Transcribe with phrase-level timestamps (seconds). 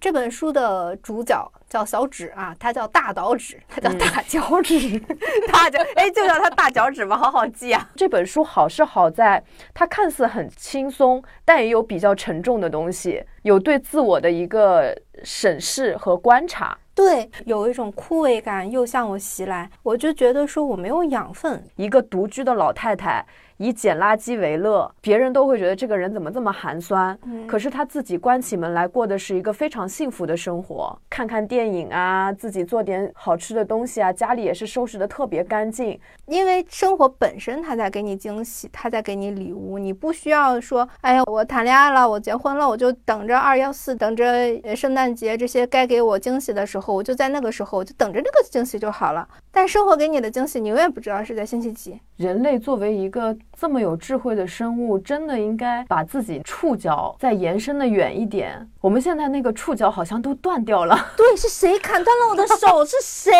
[0.00, 4.98] 这本书的主角叫小指啊，他叫大岛指，他叫大脚趾，
[5.52, 7.88] 大脚哎，就叫他大脚趾吧，好好记啊。
[7.96, 9.42] 这本书好是好在
[9.74, 16.76] 它看似很轻松，但也有比较沉重的东西，有对自我的一个审视和观察。
[16.98, 21.62] 对，有一种枯萎感又向我袭来，我就觉得说我没有养分。
[21.76, 23.24] 一个独居的老太太。
[23.60, 27.18] 以捡垃圾为乐，别人都会觉得这个人怎么这么寒酸。
[27.24, 35.98] 嗯，可是她自己关起门来过的是一个非常幸福的生活，看看电影啊，自己做点好吃的东西啊，家里也是收拾的特别干净。
[36.26, 49.26] 因为生活本身它在给你惊喜，它在给你礼物，你不需要说，哎呀，我谈恋爱了，我结婚了，我就等着二幺四，等着圣诞节这些该给我惊喜的时候，我就在那个时候，我就等着那个惊喜就好了。
[49.50, 51.98] 但生活给你的惊喜，你永远不知道是在星期几。
[52.16, 58.68] 人类作为一个这么有智慧的生物，真的应该把自己触角再延伸的远一点。
[58.80, 60.96] 我们现在那个触角好像都断掉了。
[61.16, 62.84] 对，是谁砍断了我的手？
[62.84, 63.32] 是谁？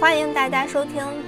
[0.00, 1.21] 欢迎大家收听本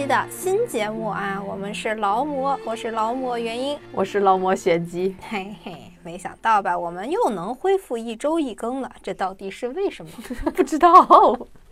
[0.00, 1.38] 期的新节目啊！
[1.46, 5.14] 我们是劳模，我是劳模原因，我是劳模玄机。
[5.28, 6.76] 嘿嘿，没想到吧？
[6.76, 10.10] 我们又能恢复一周一更了，这到底是为什么？
[10.56, 10.90] 不知道。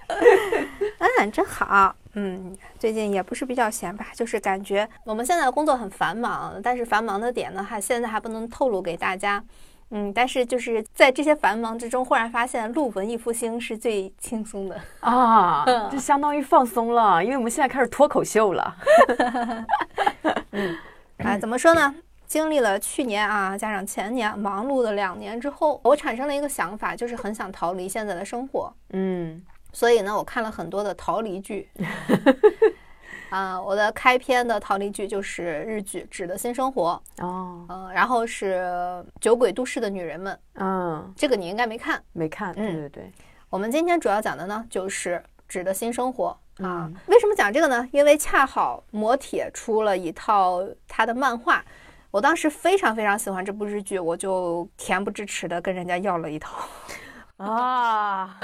[1.18, 1.96] 嗯，真好。
[2.12, 9.42] 嗯，最近也不是比较闲吧，就是感觉我们现在的工作很繁忙，但是繁忙的点呢，还现在还不能透露给大家。
[9.90, 18.76] 嗯，但是就是在这些繁忙之中，忽然发现录文艺复兴是最轻松的啊，就相当于放松了，因为我们现在开始脱口秀了。
[20.52, 20.76] 嗯，
[21.18, 21.94] 啊，怎么说呢？
[22.26, 28.70] 经历了去年啊，加上前年忙碌的两年之后，我产生了一个想法，就是很想逃离现在的生活。
[28.90, 31.70] 嗯，所以呢，我看了很多的逃离剧。
[33.30, 38.62] 啊，我的开篇的逃离剧就是日剧《纸的新生活》哦，嗯，然后是
[39.20, 43.12] 《酒鬼都市的女人们》，嗯，这个你应该没看，没看，对对对。
[43.50, 45.16] 我们今天主要讲的呢，就是
[45.48, 46.90] 《纸的新生活》啊。
[47.06, 47.88] 为什么讲这个呢？
[47.92, 51.64] 因为恰好磨铁出了一套他的漫画，
[52.10, 56.56] 我当时非常非常喜欢这部日剧，我就恬不知耻的跟人家要了一套。
[57.38, 58.36] 啊，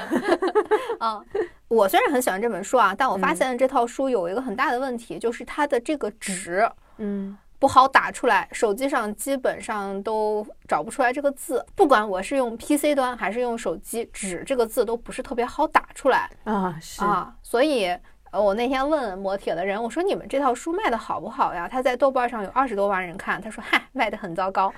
[1.01, 1.21] 啊！
[1.75, 6.69] 我虽然很喜欢这本书啊，但我发现这套书有一个很大的问题，就是它的这个纸，
[6.99, 11.65] 嗯，不好打出来，手机上基本上都找不出来这个字。
[11.75, 17.97] 不管我是用 PC 端还是用手机，纸这个字都不是特别好打出来啊，是啊，所以。
[18.35, 21.69] 呃，我那天问磨铁的人，我说你们这套书卖的好不好呀？
[21.69, 24.75] 他在豆瓣上有二十多万人看，他说嗨，卖的很糟糕。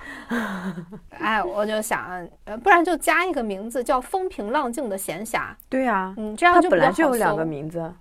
[1.17, 2.05] 哎，我就想，
[2.45, 5.47] 呃，不然就加一个名字叫风平浪静的闲暇。
[5.69, 7.91] 对呀，嗯，这样就本来就有两个名字，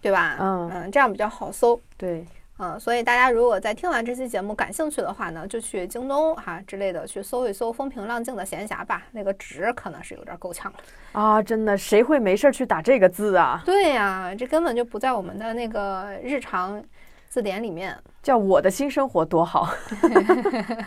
[0.00, 0.38] 对吧？
[0.40, 1.80] 嗯嗯，这样比较好搜。
[1.96, 2.26] 对。
[2.58, 9.02] 嗯，所以大家如果在听完这期节目感兴趣的话呢，就去京东哈之类的去搜一搜“风平浪静的闲暇”吧。
[9.12, 10.78] 那个值可能是有点够呛了
[11.12, 11.42] 啊！
[11.42, 13.60] 真的，谁会没事去打这个字啊？
[13.66, 16.82] 对呀，这根本就不在我们的那个日常
[17.28, 17.94] 字典里面。
[18.22, 19.68] 叫我的新生活多好，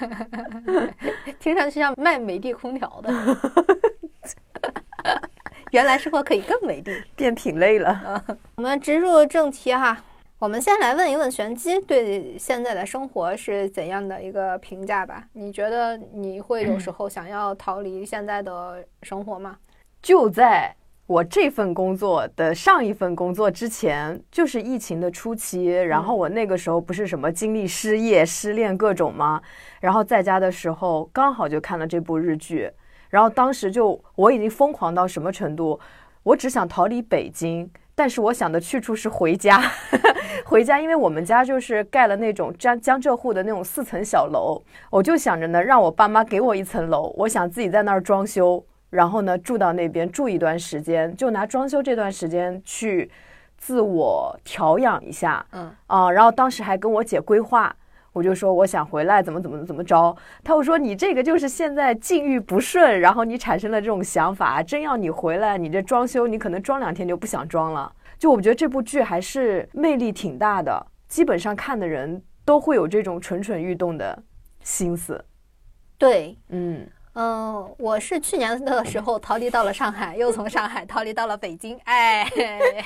[1.40, 3.14] 听上去像卖美的空调的。
[5.72, 8.26] 原来生活可以更美的，变品类了。
[8.56, 9.96] 我们直入正题哈。
[10.40, 15.28] 我们先来问一问玄机，对现在的生活是怎样的一个评价吧？
[15.34, 19.58] 你觉得你会有时 候想要逃离现在的生活吗？
[20.02, 20.74] 就在
[21.08, 29.42] 我这份工作的上一份工作之前，就是疫情的初期，然后我那个时候不是什么经历失业、失恋各种吗？
[29.82, 32.72] 然后在家的时候刚好就看了这部日剧，
[33.10, 35.78] 然后当时就我已经疯狂到什么程度？
[36.24, 37.70] 我只想逃离北京。
[38.00, 39.62] 但是我想的去处是回家，
[40.48, 53.12] 回家，因为我们家就是盖了那种江江浙沪的那种四层小楼，我就想着呢，让我爸妈给我一层楼，我想自己在那儿装修，然后呢住到那边住一段时间，就拿装修这段时间去
[53.58, 57.76] 自我调养一下，嗯啊，然后当时还跟我姐规划。
[58.20, 60.14] 我就说我想回来，怎么怎么怎么着？
[60.44, 64.62] 他又说你这个就是现在境遇不顺，然后你产生了这种想法。
[64.62, 67.90] 真要你回来，你这装修你可能装两天就不想装了。
[68.18, 74.22] 就我觉得这部剧还是魅力挺大的，基本上看的人都会有这种蠢蠢欲动的
[74.64, 75.24] 心思。
[75.98, 76.86] 对，嗯。
[77.22, 82.26] 嗯，我是去年的时候逃离到了上海，又从上海逃离到了北京，哎，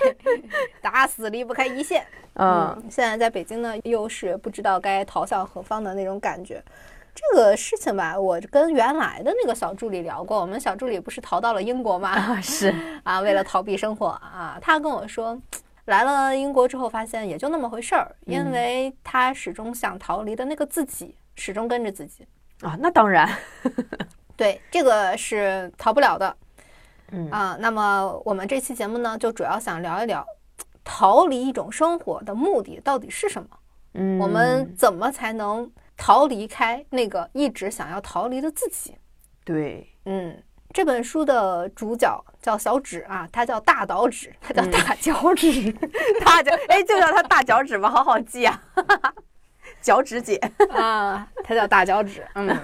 [0.82, 2.04] 打死离不开一线。
[2.34, 6.64] 嗯，现在在北京呢，又是不知道该逃向何方的那种感觉。
[7.14, 12.42] 这个事情吧，我跟原来的那个小助理聊过，我们小助理不是逃到了英国吗？
[12.42, 12.74] 是
[13.06, 15.40] 啊，为了逃避生活啊，他跟我说，
[15.86, 22.26] 来了英国之后，发现也就那么回事儿，因为他始终想逃离的那个自己，始终跟着自己
[22.62, 22.76] 啊。
[22.80, 23.30] 那当然，
[24.36, 26.36] 对，这个是逃不了的。
[27.12, 30.26] 嗯啊，那么我们这期节目呢，就主要想聊一聊
[30.84, 33.50] 逃离一种生活的目的到底是什么？
[33.94, 38.98] 嗯，我们怎么才能逃离开那个一直想要逃离的自己？
[39.46, 40.42] 对，嗯，
[40.74, 45.72] 这本书的主角叫小指啊，他叫大岛指，他叫大脚趾，
[46.26, 48.60] 大脚，哎，就叫他大脚趾吧，好好记啊，
[49.84, 50.38] 脚趾姐
[50.72, 52.58] 啊， 他叫大脚趾，嗯。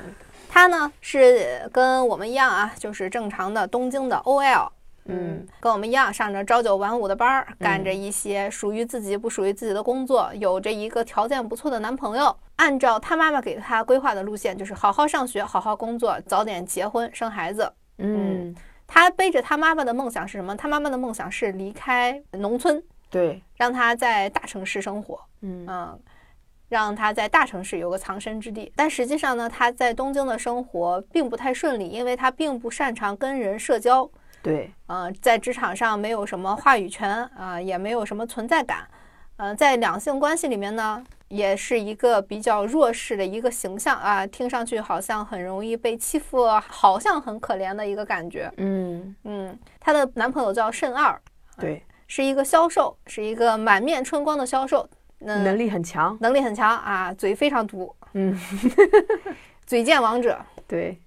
[0.49, 4.67] 他呢是跟我们一样啊，就是正常的东京的 OL，
[5.05, 12.35] 嗯，跟我们一样上着朝九晚五的班儿，干着一些属于自己不属于自己的工作，有着一个条件不错的男朋友。
[12.55, 17.71] 按照他妈妈给他规划的路线，就是好好上学，好好工作，早点结婚生孩子。
[17.99, 18.53] 嗯，
[18.85, 20.57] 他背着他妈妈的梦想是什么？
[20.57, 25.21] 他妈妈的梦想是离开农村，对，让他在大城市生活。
[25.41, 25.99] 嗯嗯。
[26.69, 34.09] 让他在大城市有个藏身之地，但实际上呢，他在东京的生活并不太顺利，因为他并不擅长跟人社交。
[34.41, 38.87] 对，呃，在职场上没有什么话语权啊，也没有什么存在感。
[39.37, 48.51] 呃，在两性关系里面呢，也是一个比较弱势的一个形象啊，听上去好像很容易被欺负，好像很可怜的一个感觉。
[48.57, 51.19] 嗯嗯，她的男朋友叫慎二，
[51.57, 54.87] 对，是一个销售，是一个满面春光的销售。
[55.19, 58.37] 能力很强，能力很强啊，嘴非常毒，嗯，
[59.65, 60.39] 嘴贱王者。
[60.67, 60.99] 对，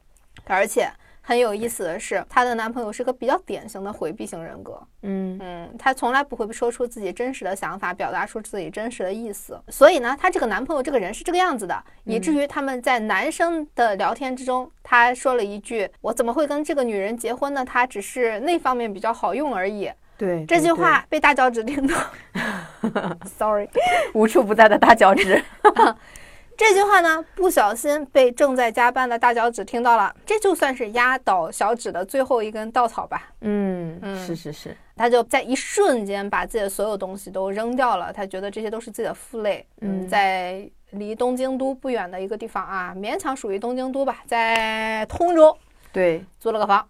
[0.45, 4.81] 而且很有意思的是，她的男朋友是个比较典型的回避型人格。
[5.03, 9.61] 嗯嗯，他从来不会说出自己真实的想法，表达出自己真实的意思。
[9.69, 17.65] 所以呢，她这个男朋友这个人是这个样子的，以至于他们在男生的聊天之中，他说了一句：“我怎么会跟这个女人结婚呢？
[17.65, 21.97] 她只是那方面比较好用而已。”对这句话被大脚趾听到
[23.27, 23.69] sorry，
[24.15, 25.43] 无处不在的大脚趾。
[26.55, 33.31] 这句话呢，不小心被正在加班的大脚趾听到了，这就算是压倒小指的最后一根稻草吧。
[33.41, 39.67] 嗯嗯，是是是，他就在一瞬间把自己的所有东西都扔掉了，他觉得这些都是自己的负累。
[39.81, 45.57] 嗯，在离东京都不远的一个地方啊，勉强属于东京都吧，在通州，
[45.91, 46.87] 对，租了个房。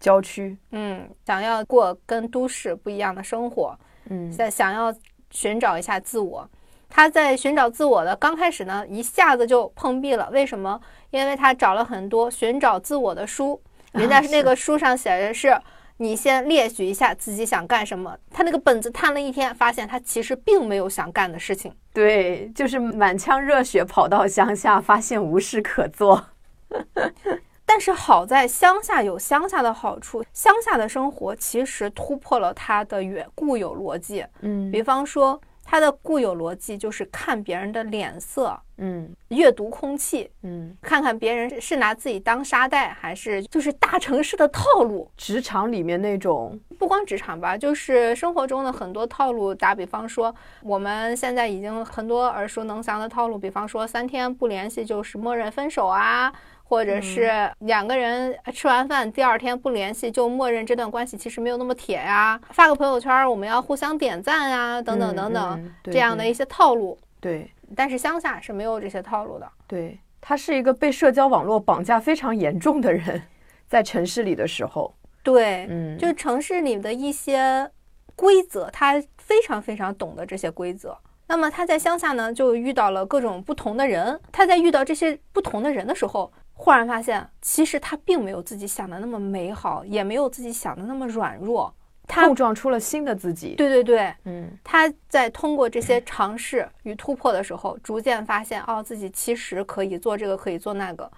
[0.00, 3.78] 郊区，嗯，想要过跟都市不一样的生活，
[4.10, 4.92] 嗯，在想要
[5.34, 6.48] 寻找一下自我。
[6.88, 10.30] 他在寻找自我的刚开始呢，一下子就碰壁了。
[10.32, 10.80] 为什么？
[11.10, 13.60] 因为他找了很多寻找自我的书，
[13.92, 15.60] 人家那个书上写的是
[15.96, 18.16] 你先列举一下自己想干什么。
[18.30, 21.74] 他那个本子摊了一天，发现他其实并没有想干的事情。
[21.92, 26.24] 对，就是满腔热血跑到乡下，发现无事可做。
[27.66, 34.24] 但是好在乡下有乡下的好处，乡下的生活其实突破了他的原固有逻辑。
[34.40, 45.10] 嗯，比方说他的固有逻辑就是看别人的脸色，嗯，阅读空气，嗯，看看别人是拿自己当沙袋，还是就是大城市的套路。
[45.16, 49.54] 职场里面那种，不光职场吧，就是生活中的很多套路。
[49.54, 50.32] 打比方说，
[50.62, 56.30] 我们现在已经很多耳熟能详的套路，比方说三天不联系就是默认分手啊。
[56.66, 57.30] 或者是
[57.60, 62.40] 两个人吃完饭第二天不联系，就默认这段关系其实没有那么铁呀。
[62.50, 66.98] 发个朋友圈，我们要互相点赞呀，等等等等，这样的一些套路。
[67.20, 69.48] 对，但是乡下是没有这些套路的。
[69.68, 73.22] 对他是一个被社交网络绑架非常严重的人，
[73.66, 77.70] 在城市里的时候，对，嗯，就城市里的一些
[78.16, 80.96] 规则，他非常非常懂得这些规则。
[81.26, 84.20] 那么他在乡下呢，就遇到了各种不同的人。
[84.30, 91.74] 他在遇到这些不同的人的时候，忽然发现，其实他并没有自己想的那么美好，也没有自己想的那么软弱。
[92.06, 93.54] 他碰撞出了新的自己。
[93.56, 101.10] 对对对，嗯，他在通过这些尝试与突破的时候，逐渐发现，哦，自己其实可以做这个，可以做那个。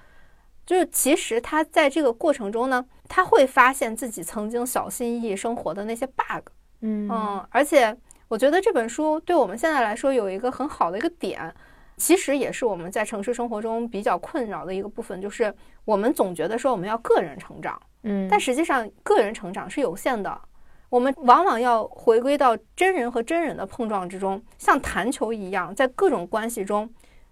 [0.64, 6.50] 就是其实他在这个过程中呢，他会发现自己曾经小心翼翼生活的那些 bug。
[6.80, 7.96] 嗯嗯，而且。
[8.28, 11.54] 我觉得这本书对我们现在来说有一个很好的一个点，
[11.96, 15.52] 其实也是我们在城市生活中比较困扰的一个部分，就是
[15.84, 20.38] 我们总觉得说我们要个人成长，嗯，但实际上个人成长是有限的，
[20.90, 26.88] 我们往往要回归到真人和真人的碰撞之中，像弹球一样，在各种关系中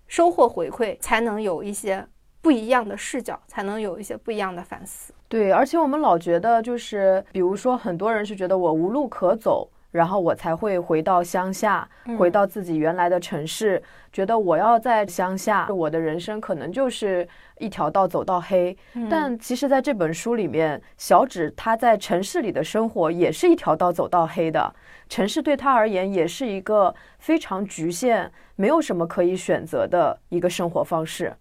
[0.07, 2.07] 收获回馈，才能有一些
[2.41, 5.13] 不一样的视角，才能有一些不一样的反思。
[5.29, 9.69] 对，而且我们老觉得就是，比如说很多人是觉得我无路可走。
[9.95, 13.81] 然后我才会回到乡下，回到自己原来的城市，
[14.13, 17.27] 觉得我要在乡下，我的人生可能就是
[17.59, 18.77] 一条道走到黑。
[19.09, 24.75] 但其实，在这本书里面，小指他在城市里的生活也是一条道走到黑的。
[25.09, 31.33] 城市对他而言也是一个非常局限，没有什么可以选择的一个生活方式。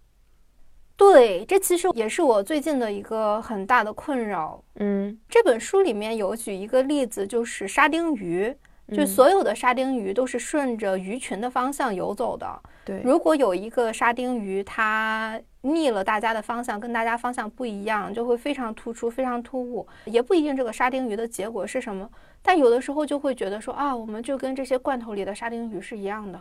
[0.96, 4.62] 对，这其实也是我最近的一个很大的困扰。
[4.76, 8.54] 嗯，这本书里面有举一个例子，就是沙丁鱼，
[8.92, 12.46] 就所有的沙丁鱼都是顺着鱼群的方向游走的。
[12.84, 19.84] 对，如果有一个沙丁鱼它逆了大家的方向，跟大家方向不一样，就会非常突出，非常突兀。
[20.04, 22.08] 也不一定这个沙丁鱼的结果是什么，
[22.40, 26.40] 但有的时候就会觉得说啊，我们就跟这些罐头里的沙丁鱼是一样的。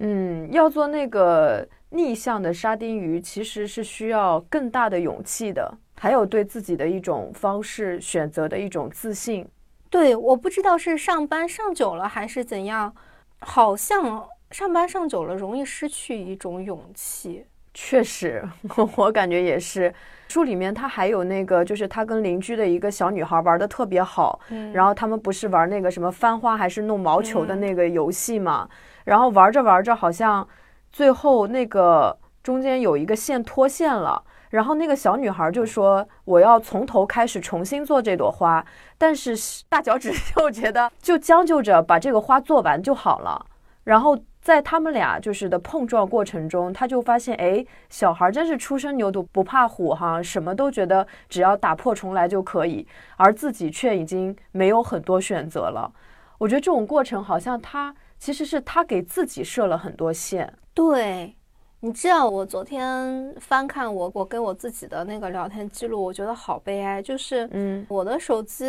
[0.00, 9.46] 嗯，要做那个逆向的沙丁鱼，其实是需要更大的勇气的，还有对自己的一种方式选择的一种自信。
[9.88, 12.92] 对，我不知道是上班上久了还是怎样，
[13.38, 17.46] 好像上班上久了容易失去一种勇气。
[17.72, 18.42] 确实，
[18.96, 19.94] 我感觉也是。
[20.28, 24.40] 书里面他还有那个，就是他跟邻居的一个小女孩玩的特别好，
[24.72, 28.68] 然后他们不是玩那个什么翻花还是弄毛球的那个游戏嘛？
[29.04, 30.48] 然后玩着玩着，好像
[30.94, 38.64] 最后那个中间有一个线脱线了，然后那个小女孩就说：“我要从头开始重新做这朵花。”
[38.96, 39.34] 但是
[39.68, 43.44] 大脚趾就觉得就将就着把这个花做完就好了。
[43.82, 52.86] 然后在他们俩就是的碰撞过程中，他就发现，哎，小孩真是初生牛犊不怕虎哈，什么都觉得只要打破重来就可以，
[53.16, 55.92] 而自己却已经没有很多选择了。
[56.38, 57.96] 我觉得这种过程好像他。
[58.16, 60.50] 其实是他给自己设了很多线。
[60.74, 61.32] 对，
[61.80, 67.00] 你知道我昨天翻看我我跟我自己的那个聊天记录，我觉得好悲哀。
[67.00, 68.64] 就是，嗯，我的手机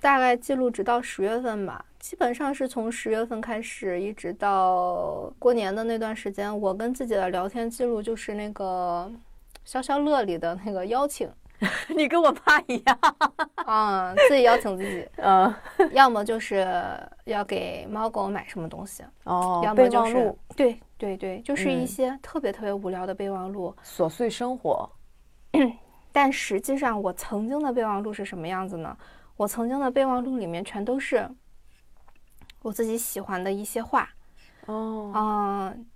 [0.00, 9.10] 大概记录直到十月份吧，基本上是从十月份开始，一直到过年的那段时间，我跟自己的聊天记录就是那个
[9.64, 11.30] 消消乐里的那个邀请。
[11.96, 12.98] 你跟我爸一样
[13.64, 15.54] 啊，自己邀请自己，嗯，
[15.92, 16.66] 要么就是
[17.24, 24.90] 要给猫狗买什么东西哦，要么就是对对对，就是一些特别特别无聊的备忘录，琐碎生活。
[26.12, 28.96] 但实际上，我曾经的备忘录是什么样子呢？
[29.36, 31.28] 我曾经的备忘录里面全都是
[32.62, 34.08] 我自己喜欢的一些话，
[34.66, 35.86] 哦，嗯，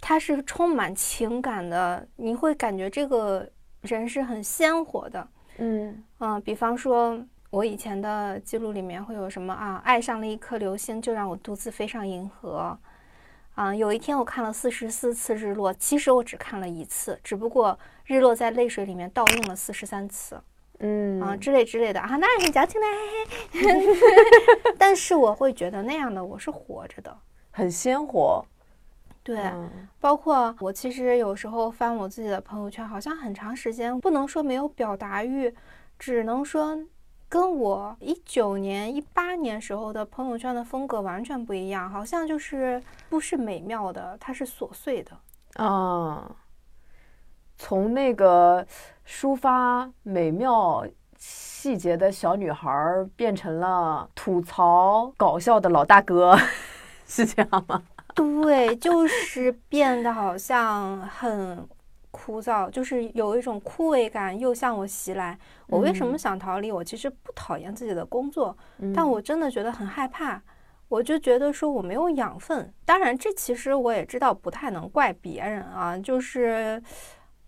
[0.00, 3.48] 它是充满情感的，你会感觉这个。
[3.82, 7.16] 人是很鲜活的，嗯嗯，比方说，
[7.50, 9.80] 我以前的记录里面会有什么啊？
[9.84, 12.76] 爱上了一颗流星，就让我独自飞上银河。
[13.56, 20.40] 啊，有一天我看了四十四次日落，其实我只看了一次，只不过日落在泪水里面倒映了四十三次。
[20.78, 21.20] 嗯。
[21.20, 21.98] 啊，之类之类的。
[21.98, 22.86] 啊，那很矫情的，
[24.78, 27.16] 但是我会觉得那样的我是活着的，
[27.50, 28.44] 很鲜活。
[29.22, 29.42] 对，
[29.98, 35.52] 包括我其实有时候翻我自己的朋友圈，好像很长时间不能说没有表达欲，
[35.98, 36.78] 只能说
[37.28, 45.12] 跟我一九年、一八年时候的朋友圈的风格完全不一样，好像就是不是美妙的，它是琐碎的
[45.64, 46.30] 啊。
[47.58, 48.66] 从那个
[49.06, 50.86] 抒发美妙
[51.18, 52.70] 细节的小女孩
[53.16, 56.38] 变成了吐槽搞笑的老大哥，
[57.08, 57.82] 是这样吗？
[58.14, 61.66] 对，就是变得好像很
[62.16, 65.38] 枯燥，就是有一种枯萎感又向我袭来。
[65.66, 66.72] 我为什么想逃离？
[66.72, 68.56] 我其实不讨厌自己的工作，
[68.94, 70.42] 但我真的觉得很害怕。
[70.88, 72.72] 我就觉得说我没有养分。
[72.86, 76.82] 当然，这其实我也知道不太能怪别人啊，就是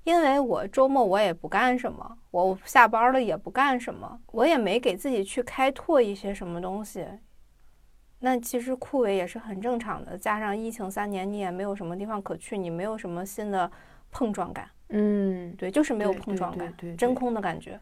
[0.04, 7.06] 因为我周末我也不干什么，我下班了也不干什么，我也没给自己去开拓一些什么东西。
[8.20, 13.70] 那其实枯萎也是很正常的，加上疫情三年，你也没有什么地方可去，你没有什么新的
[14.10, 14.68] 碰撞感。
[14.90, 17.78] 嗯，对，就是没有碰撞感，真空的感觉。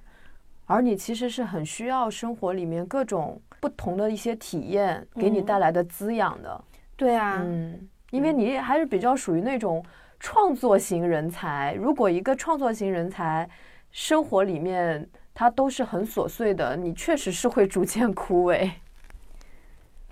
[0.66, 6.64] 而你其实是很需要生活里面各种不同的一些体验给你带来的滋养的。
[6.96, 9.84] 对啊，嗯，因为你还是比较属于那种
[10.18, 11.74] 创作型人才。
[11.78, 13.48] 如果一个创作型人才
[13.92, 18.68] 生活里面他都是很琐碎的，你确实是会逐渐枯萎。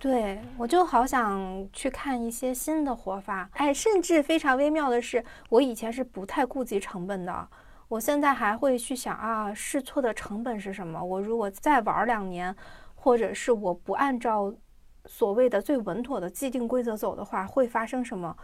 [0.04, 3.49] 对，我就好想去看一些新的活法。
[3.54, 7.49] 哎，甚至非常微妙的是，我以前是不太顾及成本的，
[7.88, 11.02] 我现在还会去想啊，试错的成本是什么？
[11.02, 12.54] 我如果再玩两年，
[12.94, 14.52] 或者是我不按照
[15.06, 18.37] 所谓的最稳妥的既定规则走的话，会发生什么？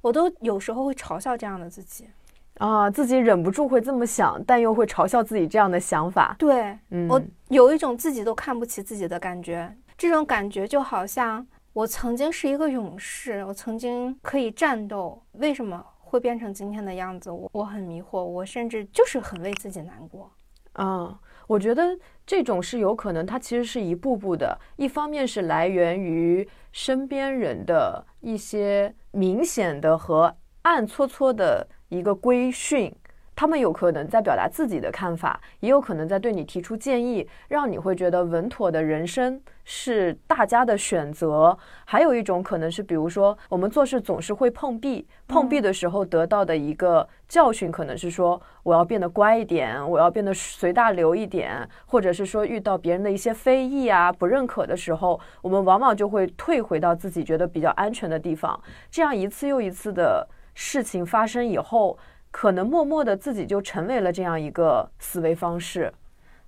[0.00, 2.08] 我都有时候会嘲笑这样的自己。
[2.56, 6.34] 啊，自己忍不住会这么想，但又会嘲笑自己这样的想法。
[6.38, 6.78] 对，
[7.10, 9.70] 我有一种自己都看不起自己的感觉。
[9.96, 17.30] 这种感觉就好像我曾经是一个勇士，我曾经可以战斗，为什么会变成今天的样子？
[17.30, 20.30] 我我很迷惑，我甚至就是很为自己难过。
[20.74, 21.96] 啊，我觉得
[22.26, 32.92] 这种是有可能，它其实是一步步的，一方面是来源于身边人的一些明显的和暗搓搓的一个规训。
[33.36, 41.56] 他们有可能在表达自己的看法，也有可能在对你提出建议，让你会觉得稳妥的人生是大家的选择。
[41.84, 58.58] 还有一种可能是，比如说我们做事总是会碰壁，碰壁的时候得到的一个教训，可能是说我要变得乖一点，我要变得随大流一点，或者是说遇到别人的一些非议啊、不认可的时候，我们往往就会退回到自己觉得比较安全的地方。
[58.90, 61.98] 这样一次又一次的事情发生以后。
[62.36, 65.94] 可能默默的自己就成为了这样一个思维方式，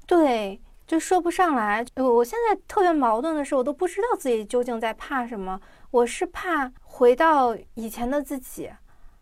[0.04, 1.84] 对，就说不上来。
[1.96, 5.60] 我现在特别矛盾的是，我都不知道自己究竟在怕什么。
[5.90, 8.70] 我是怕回到以前的自己，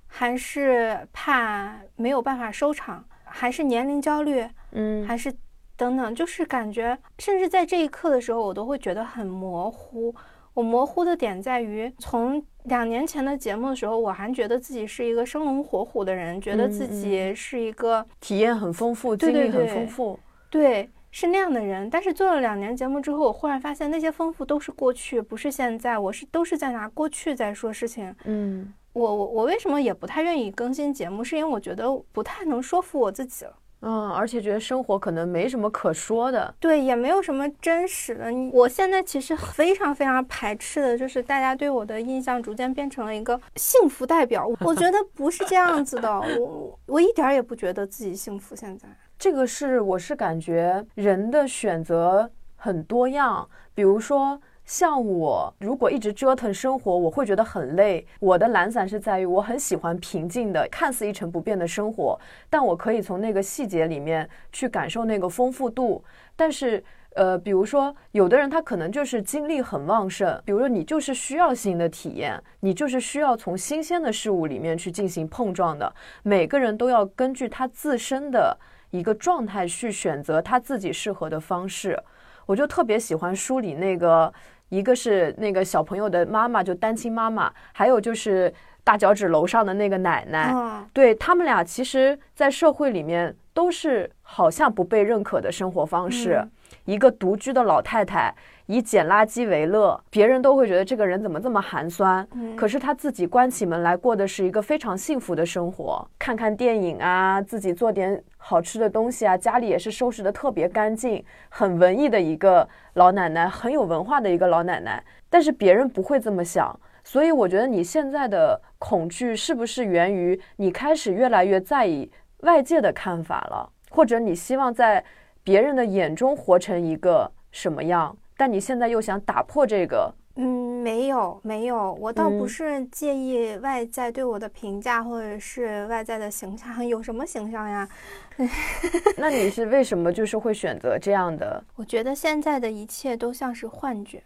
[0.07, 5.33] 还是怕没有办法收场，还是年龄焦虑，嗯，还是
[5.77, 10.15] 等等，就是感觉，甚至在这一刻的时候，我都会觉得很模糊。
[10.53, 20.19] 我模糊的点在于，从两年前的节目的时候，我还觉得自己是一个生龙活虎的人，觉得自己是一个体验很丰富、经历很丰富，
[20.49, 21.89] 对，是那样的人。
[21.89, 25.97] 但是做了两年节目之后，我忽然发现那些丰富都是过去，不是现在。
[25.97, 28.13] 我是都是在拿过去在说事情。
[28.25, 31.23] 嗯，我我我为什么也不太愿意更新节目？
[31.23, 33.55] 是因为我觉得不太能说服我自己了。
[33.87, 38.33] 嗯，而且觉得生活可能没什么可说的，对，也没有什么真实的。
[38.51, 44.51] 我现在其实非常非常排斥的，就是大家对我的印象逐渐变成了一个幸福代表。
[44.61, 48.57] 我觉得不是这样子的， 我我一点也不觉得自己幸福。
[48.57, 54.41] 现在这个是，我是感觉人的选择很多样，比如说。
[54.67, 58.07] 像我如果一直折腾生活，我会觉得很累。
[58.19, 62.19] 我的懒散是在于我很喜欢平静的、看似一成不变的生活，
[62.49, 66.03] 但我可以从那个细节里面去感受那个丰富度。
[66.35, 75.95] 但是，呃，比如说有的人他可能就是精力很旺盛，比如说你就是需要新的体验，你就是需要从新鲜的事物里面去进行碰撞的。
[76.23, 78.57] 每个人都要根据他自身的
[78.99, 82.01] 一个状态去选择他自己适合的方式。
[82.47, 84.33] 我就特别喜欢书里那个。
[84.71, 88.53] 一个是那个小朋友的妈妈，就单亲妈妈，还有就是
[88.83, 90.53] 大脚趾楼上的那个奶奶，
[90.93, 96.43] 对他们俩，其实，在社会里面都是好像不被认可的生活方式。
[96.85, 98.35] 一个独居的老太太。
[98.67, 102.27] 以捡垃圾为乐，别人都会觉得这个人怎么这么寒酸。
[102.57, 115.05] 可是她自己关起门来过的是一个非常幸福的生活，看看电影啊，自己做点好吃的东西啊，家里也是收拾的特别干净，很文艺的一个老奶奶，很有文化的一个老奶奶。
[115.29, 125.05] 但是别人不会这么想，所以我觉得你现在的恐惧是不是源于你开始越来越在意外界的看法了，或者你希望在
[125.45, 128.17] 别人的眼中活成一个什么样？
[128.37, 130.13] 但你现在又想打破这个？
[130.37, 137.89] 嗯，没有，没有，我倒不是介意外在对我的评价，或者是外在的形象，有什么形象呀？
[139.17, 141.63] 那你是为什么就是会选择这样的？
[141.77, 144.23] 我觉得现在的一切都像是幻觉。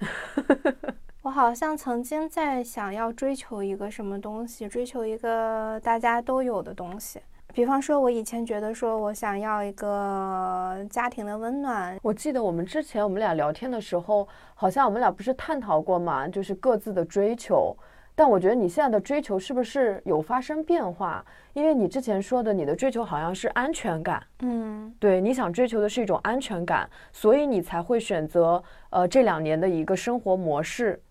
[1.22, 7.20] 我好像曾经在想要追求一个什么东西，追求一个大家都有的东西。
[7.56, 11.98] 比方说，我以前觉得说我想要一个家庭的温暖。
[12.02, 17.74] 我记得我们之前我们俩聊天的时候，好像我们俩不是探讨过嘛，就是各自的追求。
[18.14, 21.24] 但我觉得你现在的追求是不是有发生变化？
[21.54, 31.02] 因为你之前说的你的追求好像是安全感，嗯，对，你想追求的是一种安全感，所以你才会选择呃这两年的一个生活模式，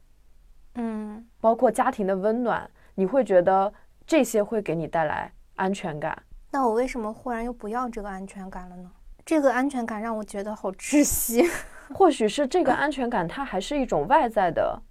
[0.75, 3.73] 嗯，包括家庭的温暖，你会觉得
[4.05, 6.15] 这些会给你带来安全感。
[6.55, 8.89] 那我为什么忽然又不要这个安全感了呢？
[9.25, 11.45] 这个安全感让我觉得好窒息。
[11.93, 14.81] 或许是这个安全感，它还是一种外在的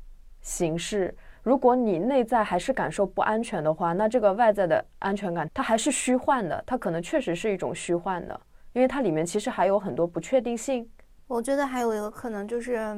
[0.42, 1.16] 形式。
[1.42, 8.38] 如果你内在还是感受不安全的话，那这个外在的安全感它还是虚幻的，它可能确实是一种虚幻的，
[8.74, 10.86] 因为它里面其实还有很多不确定性。
[11.26, 12.94] 我觉得还有一个可能就是，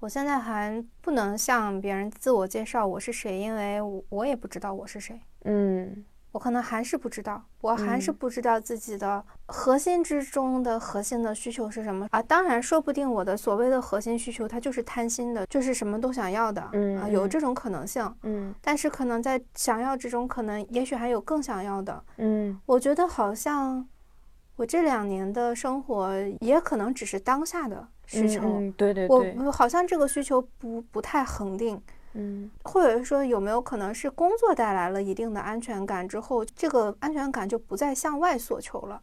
[0.00, 3.78] 我现在还不能向别人自我介绍我是谁，因为
[4.08, 5.20] 我也不知道我是谁。
[5.44, 6.04] 嗯。
[6.32, 12.22] 我可能还是不知道，我还是不知道自己的核心之中的核心的需求是什么啊！
[12.22, 18.54] 当然，说不定我的所谓的核心需求，它就是贪心的，就是什么都想要的，嗯啊，有这种可能性，嗯。
[18.60, 22.60] 但是可能在想要之中，可能也许还有更想要的，嗯。
[22.66, 23.88] 我觉得好像
[24.56, 31.80] 我这两年的生活也可能只是当下的需求，嗯，对对对，我好像这个需求不不太恒定，
[32.14, 39.00] 嗯，或者说有没有可能是工作带来了一定的安全感之后，这个安全感就不再向外索求了，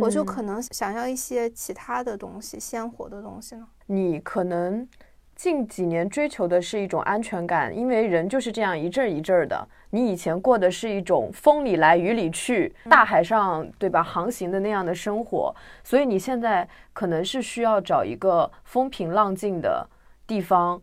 [0.00, 3.66] 我就可能想要一些其他的东西，鲜活的东西呢？
[3.86, 4.88] 你可能。
[5.36, 9.66] 近几年追求的是一种安全感，因为人就是这样一阵儿一阵儿的。
[9.88, 19.88] 你以前过的是一种风里来雨里去，大海上对吧航行的那样的生活，所以你现在可能是需要找一个风平浪静的
[20.26, 20.78] 地方，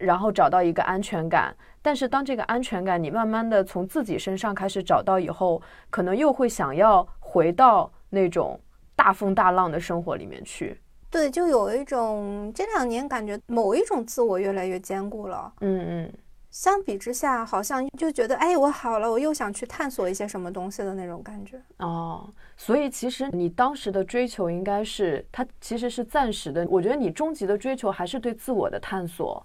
[0.00, 1.54] 然后找到一个安全感。
[1.82, 8.60] 但是当这个安全感你慢慢的从自己身上开始找到以后，可能又会想要回到那种
[8.94, 10.78] 大风大浪的生活里面去。
[11.10, 15.52] 对，就有一种这两年感觉某一种自我越来越坚固了。
[15.60, 16.12] 嗯嗯，
[16.50, 21.60] 相比之下，好像就觉得哎，我好了，我又想去探索一些什么东西的那种感觉。
[21.78, 26.64] 哦，所以其实你当时的追求应该是它其实是暂时的。
[26.68, 29.44] 我觉得你终极的追求还是对自我的探索。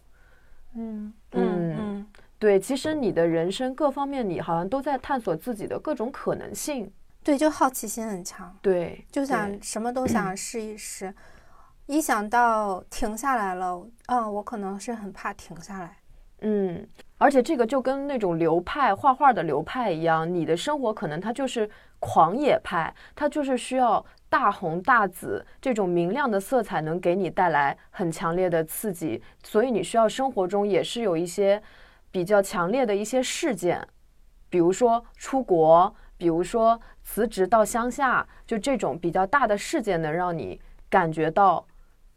[0.75, 2.07] 嗯嗯嗯，
[2.37, 6.91] 对，其实你的人生各方面，你好像都在探索自己的各种可能性。
[7.23, 8.55] 对，就好奇心很强。
[8.61, 11.13] 对，就想什么都想 试一试。
[11.87, 15.97] 一想到停下来了，嗯，我可能是很怕停下来。
[16.41, 31.63] 嗯，而且这个就跟那种流派画画的流派一样，你的生活可能它就是狂野派，它就是需要大红大紫这种明亮的色彩能给你带来很强烈的刺激，所以你需要生活中也是有一些
[32.11, 33.87] 比较强烈的一些事件，
[34.49, 41.65] 比如说出国，比如说辞职到乡下，就这种比较大的事件能让你感觉到。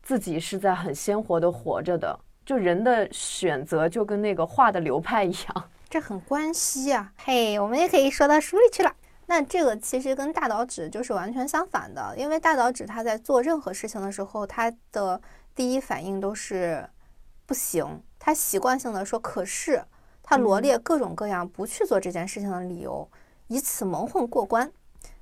[0.01, 7.13] 自己是在很鲜活的活着的，就人的选择就跟那个画的流派一样，这很关系啊。
[7.19, 8.91] 嘿，我们也可以说到书里去了。
[9.29, 15.21] 那这个其实跟大岛指就是完全相反的，因为大岛指他在做任何事情的时候，他的
[15.55, 16.85] 第一反应都是
[17.47, 19.85] 不行，他习惯性的说可是，
[20.23, 23.09] 他罗列各种各样不去做这件事情的理由，
[23.47, 24.73] 以此蒙混过关。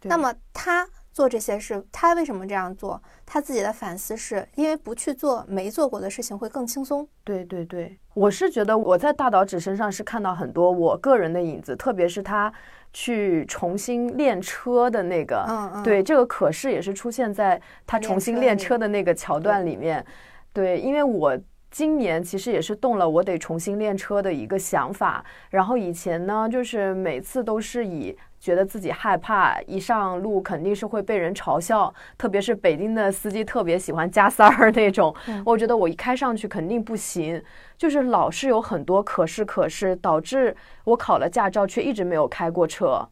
[0.05, 0.89] 那么他。
[1.17, 3.03] 做这些事，他为什么这样做？
[3.25, 7.09] 他自己的反思是因为不去做没做过的事情会更轻松。
[7.25, 12.53] 对对对，我是觉得我在大岛指身上是看到很多我个人的影子，特别是他
[12.99, 20.03] 去重新练车的那个，嗯嗯，对，这个可是也是出现在他重新练车的那个桥段里面。
[20.51, 21.39] 对，因为我
[21.77, 28.17] 今年其实也是动了我得重新练车的一个想法，然后以前呢，就是每次都是以。
[28.41, 35.15] 觉得自己害怕，一上路肯定是会被人嘲笑，特别是北京的司机特别喜欢加塞儿那种。
[35.45, 37.43] 我觉得我一开上去肯定不行，
[37.77, 43.07] 就是老是有很多可是可是，导致我考了驾照却一直没有开过车，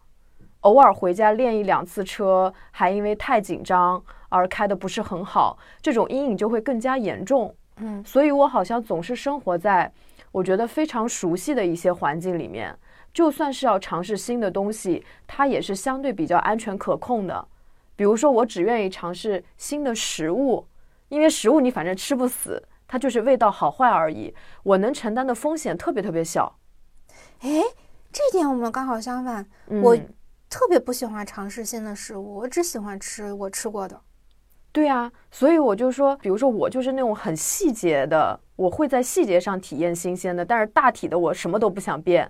[0.60, 7.54] 偶尔回家练一两次车，还因为太紧张而开的不是很好，这种阴影就会更加严重。
[7.76, 9.92] 嗯，所以我好像总是生活在
[10.30, 12.76] 我觉得非常熟悉的一些环境里面。
[13.12, 17.46] 就算是要尝试新的东西，它也是相对比较安全可控的。
[17.94, 20.66] 比如说，我只愿意尝试新的食物，
[21.08, 24.34] 因为食物你反正吃不死，它就是味道好坏而已。
[24.64, 26.58] 我能承担的风险特别特别小。
[27.42, 27.62] 诶，
[28.12, 29.46] 这点我们刚好相反。
[29.68, 29.96] 我
[30.50, 34.00] 特别不喜欢尝试新的食物，我只喜欢吃我吃过的。
[34.74, 42.28] 对啊，所以我就说，比如说我就是那种很细节的，我会在细节上体验新鲜的，但是大体的我什么都不想变。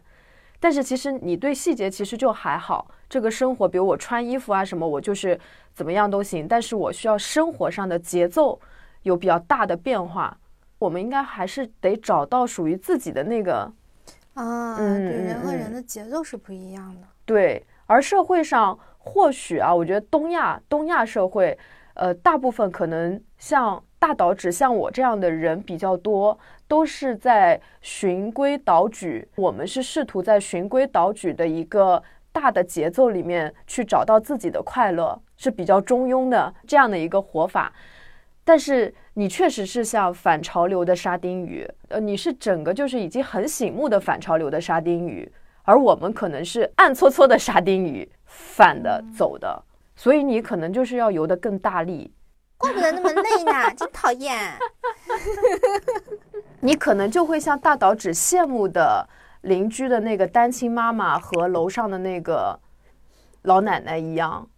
[0.60, 5.40] 但是其实你对细节其实就还好，这个生活，比如我穿衣服啊什么，我就是
[5.72, 6.46] 怎么样都行。
[6.46, 8.60] 但是我需要生活上的节奏
[9.04, 10.36] 有比较大的变化。
[10.78, 13.72] 我们应该还是得找到属于自己的那个
[14.34, 17.06] 啊，对，人和人的节奏是不一样的。
[17.24, 21.58] 对，而社会上或许啊，我觉得东亚东亚社会，
[21.94, 23.82] 呃，大部分可能像。
[23.96, 29.26] 大岛指像我这样的人比较多，都是在循规蹈矩。
[29.34, 37.72] 我们是试图在循规蹈矩的一个大的节奏里面去找到自己的快乐，是比较中庸的这样的一个活法。
[38.44, 45.26] 但是你确实是像反潮流的沙丁鱼，呃，你是整个就是已经很醒目的反潮流的沙丁鱼，
[45.62, 49.64] 而我们可能是暗搓搓的沙丁鱼，反的走的，
[49.96, 52.12] 所以你可能就是要游得更大力。
[52.56, 54.38] 怪不得那么累呢， 真讨厌。
[56.60, 59.06] 你可能就会像大岛只羡慕的
[59.42, 62.58] 邻居的那个单亲妈妈和楼上的那个
[63.42, 64.48] 老奶奶一样。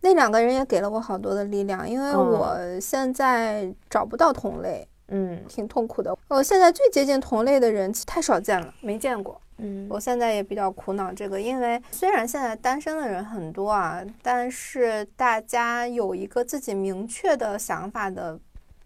[0.00, 6.16] 那两个人也给了我好多的力量，因为我现在找不到同类，嗯，挺痛苦的。
[6.28, 9.40] 我现在最接近同类的人太少见了，没见过。
[9.62, 18.38] 嗯，我现在也比较苦恼这个，因为虽然现在单身的人很多啊，但是大家有一个自己明确的想法的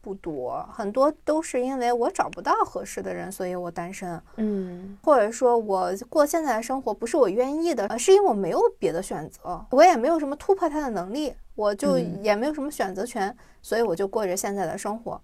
[0.02, 4.20] 不多，很多都是因为我找不到合适的人，所以我单身。
[4.36, 15.20] 嗯或者说我过现在的生活不是我愿意的，而是因为我没有别的选择，我也没有什么突破他的能力，我就嗯也没有什么选择权，所以我就过着现在的生活。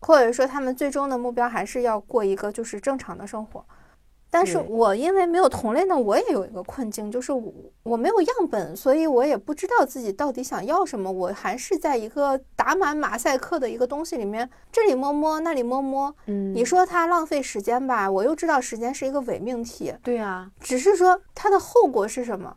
[0.00, 3.64] 或者说他们最终的目标还是要过一个就是正常的生活。
[4.36, 11.10] 但是我因为没有同类呢，我也有一个困境，就是我我没有样本，所以我也不知道自己到底想要什么。
[11.10, 16.14] 我还是在一个打满马赛克的一个东西里面，这里摸摸，那里摸摸。
[16.26, 22.54] 嗯，你说它浪费时间吧，我又知道时间是一个伪命题，对啊，只是说它的后果是什么？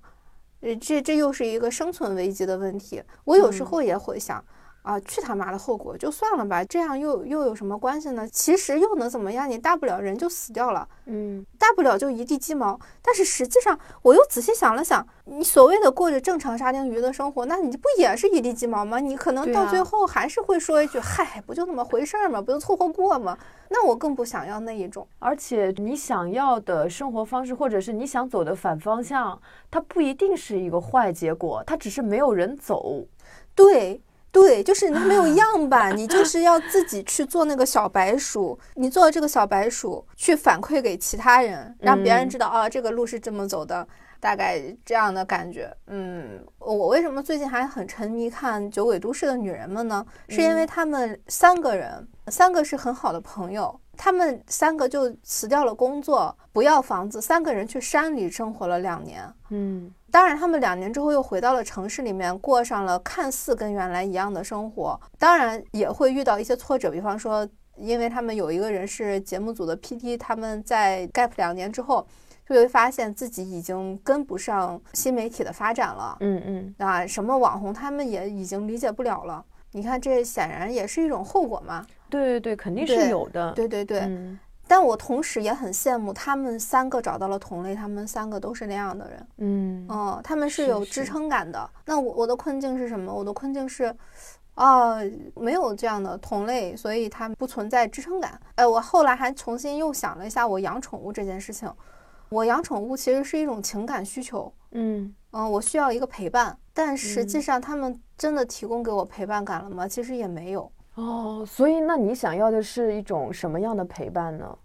[0.60, 3.02] 呃，这这又是一个生存危机的问题。
[3.24, 4.44] 我有时候也会想。
[4.90, 8.28] 啊，去他妈的后果就算了吧，这样又又有什么关系呢？
[8.28, 9.48] 其实又能怎么样？
[9.48, 12.80] 你大不了人就死掉了，嗯大不了就一地鸡毛。
[13.04, 19.00] 但是实际上，我又仔细想了想，你所谓的过着正常沙丁鱼的生活，那你不也是一地鸡毛吗？
[19.00, 22.42] 你可能到最后还是会说一句：“嗨，不就那么回事儿吗？
[22.42, 23.38] 不就凑合过吗？”
[23.70, 25.08] 那我更不想要那一种。
[25.20, 33.06] 而且你想要的生活方式，或者是你想走的反方向，它不一定是一个坏结果，它只是没有人走。
[33.54, 43.88] 对对，就是你没有样板，你就是要自己去做那个小白鼠，你做这个小白鼠去反馈给其他人，让别人嗯知道啊，这个路是这么走的，
[44.20, 45.76] 大概这样的感觉。
[45.88, 50.06] 嗯，我为什么最近还很沉迷看《九尾都市的女人们》呢？
[50.28, 53.80] 是因为他们三个人，三个是很好的朋友。
[53.98, 59.22] 他们三个就辞掉了工作，不要房子，三个人去山里生活了两年。
[59.50, 65.00] 嗯当然，他们两年之后又回到了城市里面，过上了看似跟原来一样的生活。
[65.18, 72.06] 当然也会遇到一些挫折，比方说，因为他们有一个人是节目组的 PD，他们在 gap 两年之后，
[72.48, 76.18] 就会发现自己已经跟不上新媒体的发展了。
[76.20, 79.46] 嗯嗯，啊，什么网红他们也已经理解不了了。
[79.72, 81.86] 你看，这显然也是一种后果嘛。
[82.10, 83.52] 对对对，肯定是有的。
[83.52, 84.40] 对对对，嗯
[84.70, 89.28] 但我同时也很羡慕他们三个找到了同类，他们三个都是那样的人。
[89.38, 91.68] 嗯哦，他们是是有支撑感的。
[91.88, 93.12] 那我我的困境是什么？
[93.12, 93.92] 我的困境是，
[94.54, 95.00] 啊、
[95.34, 98.40] 没有这样的同类，所以它不存在支撑感。
[98.54, 101.68] 哎，我后来还重新又想了一下，我养宠物这件事情。
[102.30, 109.88] 我养宠物其实是一种情感需求，嗯嗯、我需要一个陪伴，但实际嗯上他们真的提供给我陪伴感了吗？
[109.88, 110.72] 其实也没有。
[111.00, 114.58] 哦，所以那你想要的是一种什么样的陪伴呢？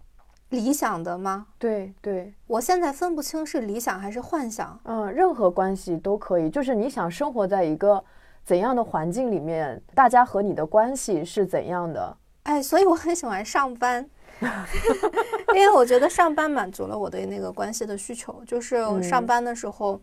[0.49, 1.47] 理想的吗？
[1.57, 4.79] 对对，我现在分不清是理想还是幻想。
[4.83, 8.03] 嗯，任何关系都可以，就是你想生活在一个
[8.43, 12.17] 怎样的环境里面，大家和你的关系是怎样的？
[12.43, 14.07] 哎，所以我很喜欢上班，
[15.55, 18.41] 因为我觉得上班满足了我对那个关系的需求。
[18.45, 19.99] 就是我上嗯班的时候，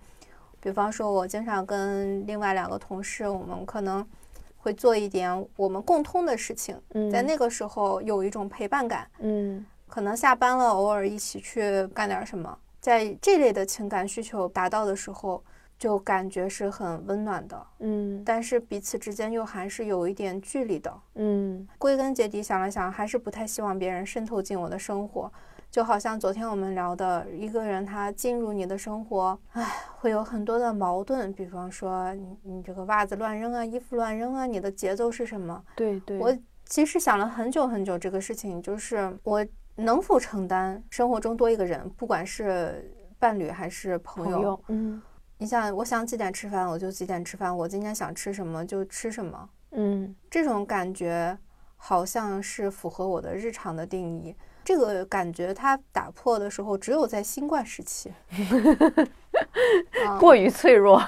[0.60, 4.04] 比方说，我经常跟另外两个同事，我们可能
[4.62, 9.06] 会做一点我们共通的事情，嗯，在那个时候有一种陪伴感。
[9.18, 15.42] 嗯可能下班了，偶尔一起去干点什么，在这类的情感需求达到的时候，
[15.76, 17.66] 就感觉是很温暖的。
[17.80, 20.94] 嗯但是彼此之间又还是有一点距离的。
[21.16, 25.30] 嗯归根结底想了想，还是不太希望别人渗透进我的生活。
[25.72, 31.32] 就好像昨天我们聊的，一个人他进入你的生活，唉，会有很多的矛盾。
[31.32, 35.64] 比方说，你你这个袜子乱扔啊，衣服乱扔啊，你的节奏是什么？
[35.74, 39.42] 对对，我其实想了很久很久，这个事情就是我
[39.76, 44.36] 能否承担生活中多一个人，不管是伴侣还是朋友。
[44.36, 45.02] 朋友，嗯
[45.38, 49.48] 你想，我想几点吃饭我就几点吃饭，我今天想吃什么就吃什么。
[49.70, 51.38] 嗯这种感觉
[51.78, 54.36] 好像是符合我的日常的定义。
[54.64, 58.12] 这个感觉它打破的时候， 只有在新冠时期，
[60.06, 61.02] 啊过于脆弱，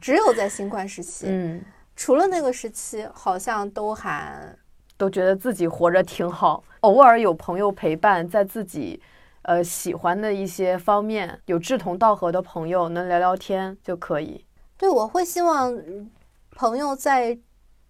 [0.00, 1.62] 只有在新冠时期，嗯，
[1.94, 4.56] 除了那个时期，好像都还
[4.96, 9.00] 都觉得自己活着挺好，偶尔有朋友陪伴，在自己
[9.42, 14.44] 呃喜欢的一些方面有志同道合的朋友能聊聊天就可以，
[14.76, 16.10] 对我会希望嗯
[16.56, 17.38] 朋友再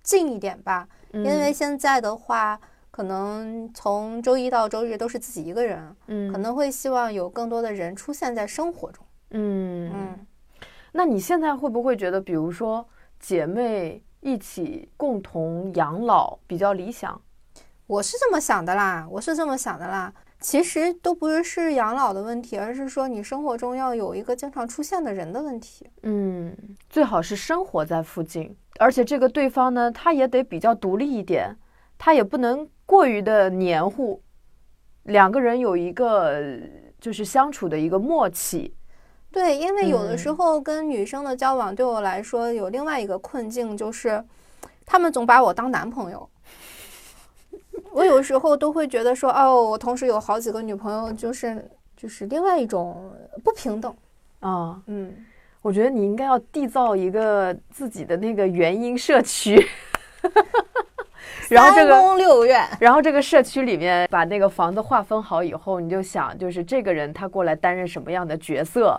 [0.02, 2.60] 近一点吧，因因为现在的话，
[2.90, 9.04] 可能从周一到周日都是自己一个人，嗯可能会希望有更多的人出现在生活中。
[9.30, 10.26] 嗯嗯，
[10.92, 17.20] 那你现在会不会觉得，比如说姐妹一起共同养老比较理想？
[17.86, 20.12] 我是这么想的啦，我是这么想的啦。
[20.40, 25.86] 其实都不是是养老的问题，而是说你生活中要有一个经常出现的人的问题。
[26.02, 26.56] 嗯，
[26.88, 31.54] 最好是生活在附近，而且这个对方呢，他也得比较独立一点，
[32.02, 34.22] 他也不能过于的黏糊。
[35.02, 36.42] 两个人有一个
[36.98, 38.74] 就是相处的一个默契。
[39.30, 44.24] 对，因为有的嗯时候跟女生的交往对我来说有另外一个困境，就是
[44.86, 46.26] 他们总把我当男朋友。
[47.92, 53.12] 我有时候都会觉得说，哦，我同时有好几个女朋友，就是就是另外一种
[53.44, 53.94] 不平等。
[54.40, 55.14] 啊、嗯，
[55.60, 59.62] 我觉得你应该要缔造一个自己的那个原因社区，
[61.50, 61.94] 然后这个，
[62.78, 68.98] 然后这个社区里面把那个房子划分好以后，你就想，就是这个人他过来担任什么样的角色，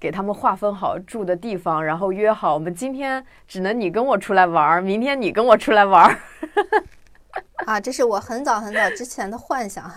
[0.00, 6.18] 给他们划分好住的地方，然后约好，我们今天只能你跟我出来玩，明天你跟我出来玩。
[7.66, 9.84] 啊，这是我很早很早之前的幻想，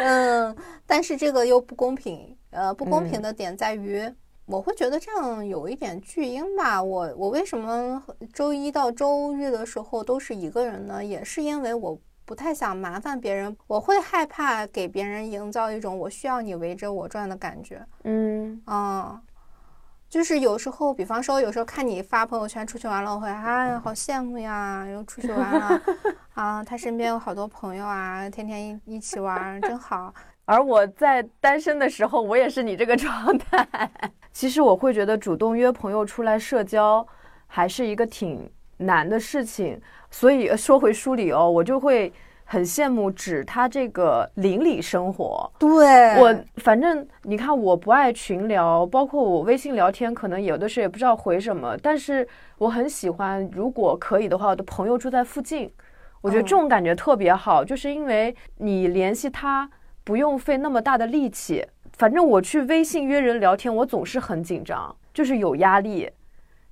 [0.00, 0.54] 嗯，
[0.86, 4.12] 但是这个又不公平，呃，不公平的点在于。
[4.48, 6.82] 我会觉得这样有一点巨婴吧。
[6.82, 11.04] 我我为什么周一到周日的时候都是一个人呢？
[11.04, 17.86] 也是因为我不太想麻烦别人，我会害怕给别人营造一种我需要你围着我转的感觉。
[18.04, 19.20] 嗯嗯，
[20.08, 25.82] 就是有时候，比方说，有时候看你发朋友圈出去玩了，我会哎呀，好羡慕呀，又出去玩了
[26.32, 30.12] 啊，他身边有好多朋友啊，天天一一起玩，真好。
[30.48, 33.68] 而我在单身的时候，我也是你这个状态。
[34.32, 37.06] 其实我会觉得主动约朋友出来社交，
[37.46, 39.78] 还是一个挺难的事情。
[40.10, 42.10] 所以呃说回书里哦，我就会
[42.44, 45.52] 很羡慕指他这个邻里生活。
[45.58, 51.76] 对我反正你看，我不爱群聊，包括我微信聊天，可能有的时候也不知道回什么。
[51.82, 55.70] 但是我很喜欢，如果可以的话，我的朋友住在附近，
[56.22, 59.68] 我觉得嗯这种感觉特别好，就是因为你联系他
[60.08, 61.62] 不用费那么大的力气。
[61.92, 66.10] 反正我去微信约人聊天，我总是很紧张，就是有压力。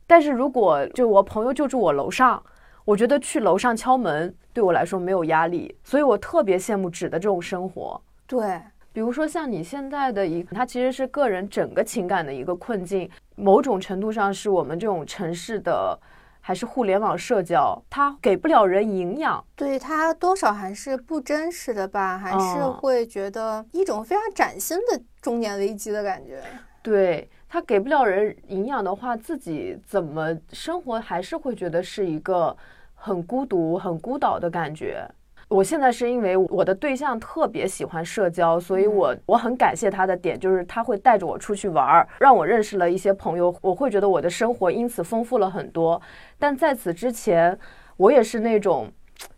[0.07, 2.43] 但是如果就我朋友就住我楼上，
[2.87, 8.01] 我觉得去楼上敲门对我来说没有压力，所以我特别羡慕纸的这种生活。
[8.27, 8.59] 对，
[8.91, 15.99] 比如说像你现在的一个，它其实是个人整个情感的一个困境，某种程度上是我们这种城市的，
[16.47, 19.45] 还是互联网社交，它给不了人营养。
[19.57, 26.41] 对它多少还是不真实的吧，还是嗯会觉得一种非常崭新的中年危机的感觉。
[26.85, 32.57] 对它给不了人营养的话，自己怎么生活还是会觉得是一个
[32.95, 35.05] 很孤独、很孤岛的感觉。
[35.49, 46.01] 我现在是因为我的对象特别喜欢社交，所以我我很感谢他的点就是他会带着我出去玩儿，让我认识了一些朋友，我会觉得我的生活因此丰富了很多。
[46.37, 47.57] 但在此之前，
[47.97, 48.91] 我也是那种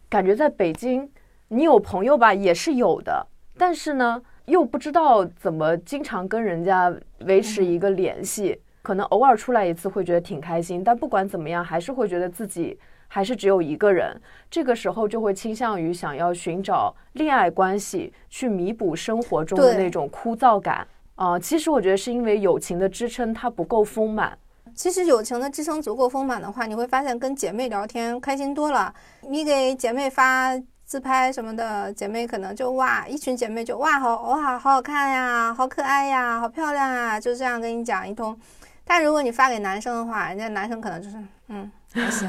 [0.09, 1.11] 感觉在北京，
[1.49, 3.27] 你有朋友吧也是有的，
[3.59, 6.91] 但是呢，又不知道怎么经常跟人家
[7.27, 14.21] 维持一个联系，可能偶尔出来一次会觉得挺开心，但不管怎么样，还是会觉得自己还是只有一个人。
[14.49, 20.87] 这个时候就会倾向于想要寻找恋爱关系去弥补生活中的那种枯燥感。
[21.17, 24.39] 啊、其实我觉得是因为友情的支撑它不够丰满。
[24.73, 28.95] 其实友情的支撑足够丰满的话，你会发现跟姐妹聊天开心多了。
[29.23, 38.39] 你给姐妹发自拍什么的，姐妹可能就哇，一群姐妹就哇好哇好好看呀，好可爱呀，好漂亮啊，就这样跟你讲一通。
[38.85, 41.17] 但如果你发给男生的话，人家男生可能就是
[41.49, 42.29] 嗯还行，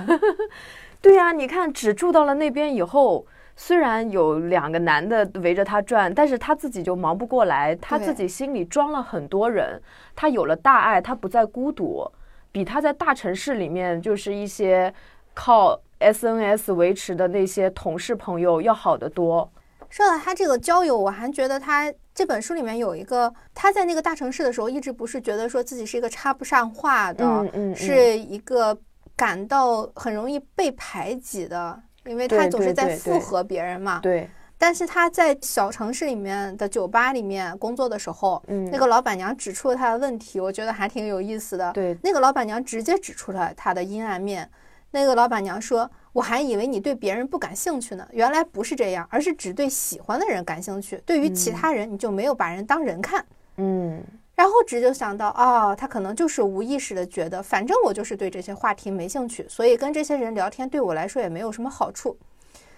[1.01, 9.81] 对呀、你看，只住到了那边以后，虽然有两个男的围着他转，但是他自己就忙不过来，他自己心里装了很多人，
[10.15, 12.09] 他有了大爱，他不再孤独，
[12.51, 14.93] 比他在大城市里面就是一些
[15.33, 19.51] 靠 SNS 维持的那些同事朋友要好得多。
[19.89, 27.75] 说到他这个交友，我还觉得他这本书里面有一个，他在那个大城市的时候，一直不是觉得说自己是一个插不上话的，嗯嗯嗯。
[27.75, 28.77] 是一个
[29.19, 33.99] 感到很容易被排挤的，因为他总是在附和别人嘛。
[34.01, 41.69] 对，但是他在小城市里面的酒吧里面工作的时候，嗯，那个老板娘指出了他的问题，我觉得还挺有意思的。
[41.73, 44.49] 对那个老板娘直接指出了他的阴暗面。
[44.91, 50.99] 那个老板娘说：“我还以为你对别人不感兴趣呢，原来不是这样，而是只对喜欢的人感兴趣。
[51.05, 53.23] 对于其他人，你就没有把人当人看。
[53.57, 54.01] 嗯
[54.39, 62.17] 然后直就想到，哦，他可能就是无意识的觉得，反正我就是对这些话题没兴趣，所以跟这些人聊天对我来说也没有什么好处。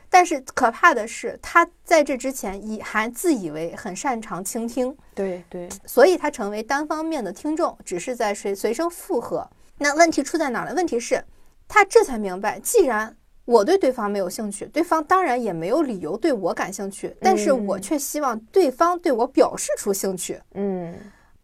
[0.09, 9.47] 但是可怕的是，他在这之前以还自以为很擅长倾听，对对，所以他成为单方面的听众，只是在随随声附和。
[9.77, 10.73] 那问题出在哪儿呢？
[10.75, 11.23] 问题是，
[11.67, 13.15] 他这才明白，既然
[13.45, 20.41] 我对对方没有兴趣，对方当然也没有理由对我感兴趣，但是我嗯却希望对方对我表示出兴趣。
[20.55, 20.91] 嗯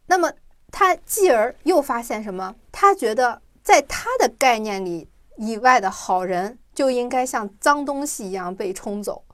[0.08, 0.32] 那么
[0.72, 2.56] 他继而又发现什么？
[2.72, 9.24] 他觉得在他的概念里以外的好人就应该像脏东西一样被冲走，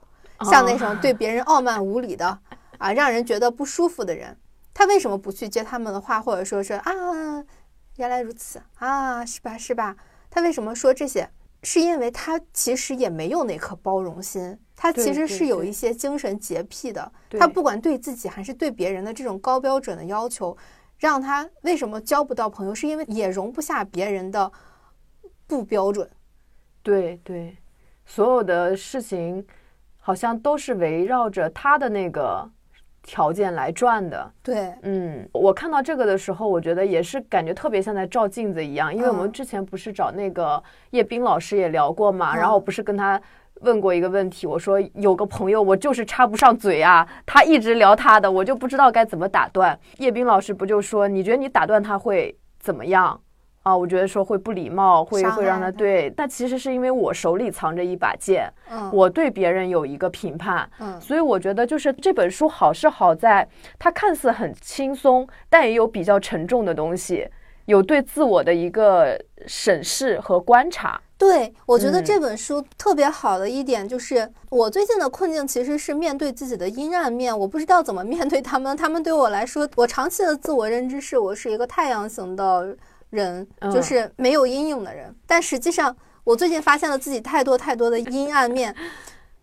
[0.51, 2.39] 像那种对别人傲慢无礼的
[2.77, 4.37] 啊，让人觉得不舒服的人，
[4.73, 6.93] 他为什么不去接他们的话，或者说是啊，
[7.95, 9.95] 原来如此啊，是吧是吧？
[10.29, 11.29] 他为什么说这些？
[11.63, 17.11] 是因为他其实也没有那颗包容心，他其实是有一些精神洁癖的。
[17.39, 20.55] 他不管对自己还是对别人的这种高标准的要求，
[20.97, 22.75] 让他为什么交不到朋友？
[22.75, 24.51] 是因为也容不下别人的
[25.47, 26.09] 不标准。
[26.83, 27.57] 对对，
[28.05, 29.45] 所有的事情
[29.97, 32.49] 好像都是围绕着他的那个。
[33.07, 43.21] 条件来转的，对，嗯，我看到这个的时候，我觉得也是感觉特别像在照镜子一样，因为我们之前不是找那个叶斌老师也聊过嘛，然后不是跟他
[43.61, 49.79] 问过一个问题，我说有个朋友我就是插不上嘴啊，他一直聊他的，我就不知道该怎么打断。
[49.97, 53.19] 叶斌老师不就说，你觉得你打断他会怎么样？
[53.63, 63.47] 啊，我觉得说会不礼貌，会会让他对，但其实是因为我手里藏着一把剑，嗯，我对别人有一个评判，嗯，所以我觉得就是这本书好是好在
[63.79, 67.27] 它看似很轻松，但也有比较沉重的东西，
[67.65, 71.01] 有对自我的一个审视和观察。
[71.17, 78.75] 对我觉得这本书特别好的一点就是，我最近的困境其实是面对自己的阴暗面，我不知道怎么面对他们。
[78.75, 82.77] 他们对我来说，我长期的自我认知是我是一个太阳型的。
[83.11, 85.95] 人就是没有阴影的人，但实际上
[86.25, 88.75] 我最近发现了自己太多太多的阴暗面，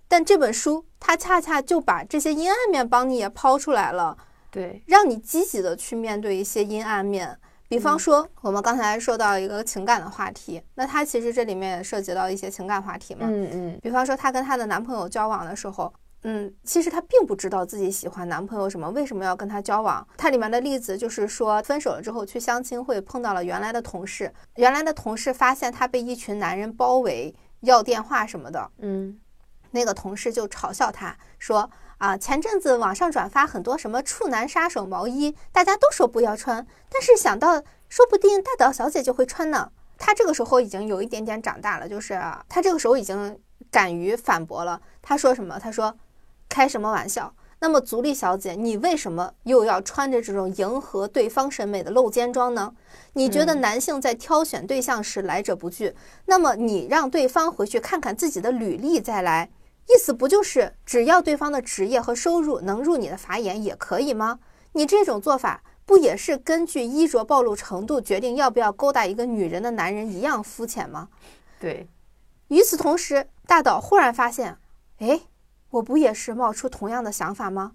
[0.08, 4.14] 但这本书它恰恰就把这些阴暗面帮你也抛出来了，
[4.50, 7.38] 对，让你积极的去面对一些阴暗面。
[7.72, 15.90] 比方说，我们刚才说到一个情感的话题，那她其实这里面也涉及到一些情感话题嘛，嗯嗯，比方说她跟她的男朋友交往的时候。
[16.24, 20.06] 嗯，其实她并不知道自己喜欢男朋友什么，为什么要跟他交往？
[20.18, 28.70] 它里面的例子就是说，分手了之后去相亲会碰到了原来的同事，原来的同事发现她被一群男人包围，要电话什么的。
[28.80, 29.18] 嗯，
[29.70, 31.68] 那个同事就嘲笑她说
[32.02, 43.38] ：“啊，前阵子网上转发很多什么处男杀手毛衣，大家都说不要穿，但是想到说不定大岛小姐就会穿呢。”她这个时候已经有一点点长大了，就是她这个时候已经
[43.70, 44.80] 敢于反驳了。
[45.00, 45.60] 她说什么？
[45.60, 45.96] 她说。
[46.48, 47.32] 开什么玩笑？
[47.60, 52.74] 那么足利小姐，你为什么又要穿着这种迎合对方审美的露肩装呢？
[53.14, 55.94] 你觉得男性在挑选对象时来者不拒，
[56.26, 59.48] 那么你让对方回去看看自己的履历再来，
[59.88, 64.38] 意思不就是只要对方的职业和收入能入你的法眼也可以吗？
[64.72, 71.08] 你这种做法不也是根据衣着暴露程度决定要不要勾搭一个女人的男人一样肤浅吗？
[71.60, 71.88] 对。
[72.48, 74.56] 与此同时，大岛忽然发现，
[74.98, 75.20] 哎。
[75.72, 77.72] 我不也是冒出同样的想法吗？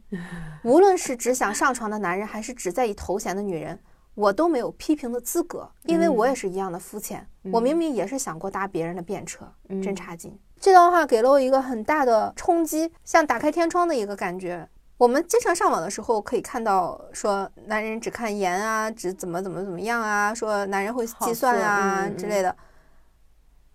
[0.63, 3.79] 无论是只想上床的男人，还是只在意头衔的女人，
[4.13, 7.27] 我都没有批评的资格，因为我也是一样的肤浅。
[7.51, 9.51] 我明明也是想过搭别人的便车，
[9.81, 10.37] 真差劲。
[10.59, 14.67] 这段话给了我一个很大的冲击，像打开天窗的一个感觉。
[14.97, 22.55] 我们经常上网的时候可以看到，说男人只看颜啊，只怎么怎么怎么样啊，说男人会计算啊之类的。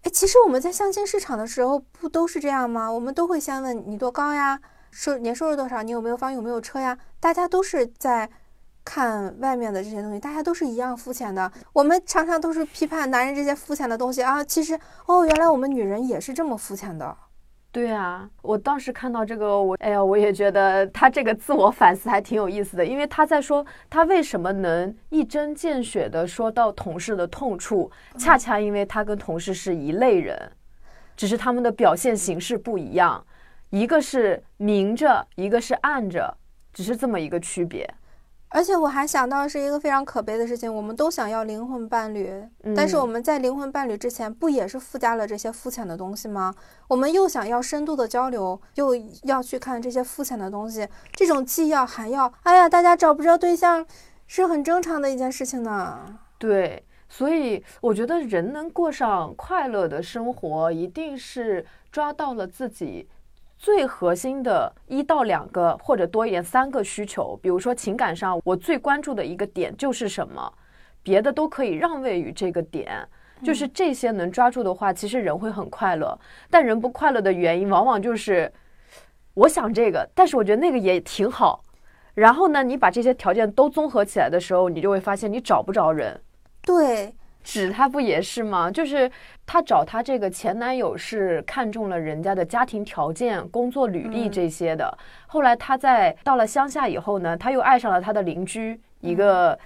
[0.03, 2.91] 哎，其实我们在相亲市场的时候不都是这样吗？
[2.91, 4.61] 我们都会先问你多高呀，
[4.91, 6.99] 收年收入多少，你有没有房有没有车呀？
[7.21, 8.29] 大家都是在
[8.85, 11.51] 看外面的这些东西，大家都是一样肤浅的。
[11.73, 17.17] 我们常常都是批判男人这些肤浅的东西啊，其实哦，原来我们女人也是这么肤浅的。
[17.71, 30.53] 对啊，我当时看到这个，我哎呀，我也觉得他这个自我反思还挺有意思的，因为他在说他为什么能一针见血的说到同事的痛处，恰恰因为他跟同事是一类人，
[31.17, 33.25] 只是他们的表现形式不一样，
[33.71, 36.37] 一个是明着，一个是暗着，
[36.75, 37.89] 只是这么一个区别。
[38.53, 42.31] 而且我还想到是一个非常可悲的事情，我们都想要灵魂伴侣，
[42.77, 46.55] 但是我们在灵魂伴侣之前，不也是附加了这些肤浅的东西吗？
[46.87, 53.87] 我们又想要深度的交流，又要去看这些肤浅的东西，这种既要还要，哎呀，大家找不着对象
[54.27, 56.19] 是很正常的一件事情呢。
[56.37, 63.09] 对，所以我觉得人能过上快乐的生活，一定是抓到了自己。
[63.63, 70.53] 最核心的一到两个或者多一点三个需求，比如说情感上，我最关注的一个点就是什么，
[71.01, 73.09] 别的都可以让位于这个点，
[73.41, 76.19] 就是这些能抓住的话，其实人会很快乐。
[76.51, 78.53] 但人不快乐的原因，往往就是
[79.35, 81.63] 我想这个，但是我觉得那个也挺好。
[82.15, 86.21] 然后呢，你把这些条件都综合起来的时候，你就会发现你找不着人。
[86.63, 87.15] 对。
[87.43, 88.71] 纸他不也是吗？
[88.71, 89.11] 就是
[89.47, 94.97] 他找他这个前男友是看中了人家的家庭条件、工作履历这些的。
[95.27, 99.59] 后来他在到了乡下以后呢，他又爱上了他的邻居，一个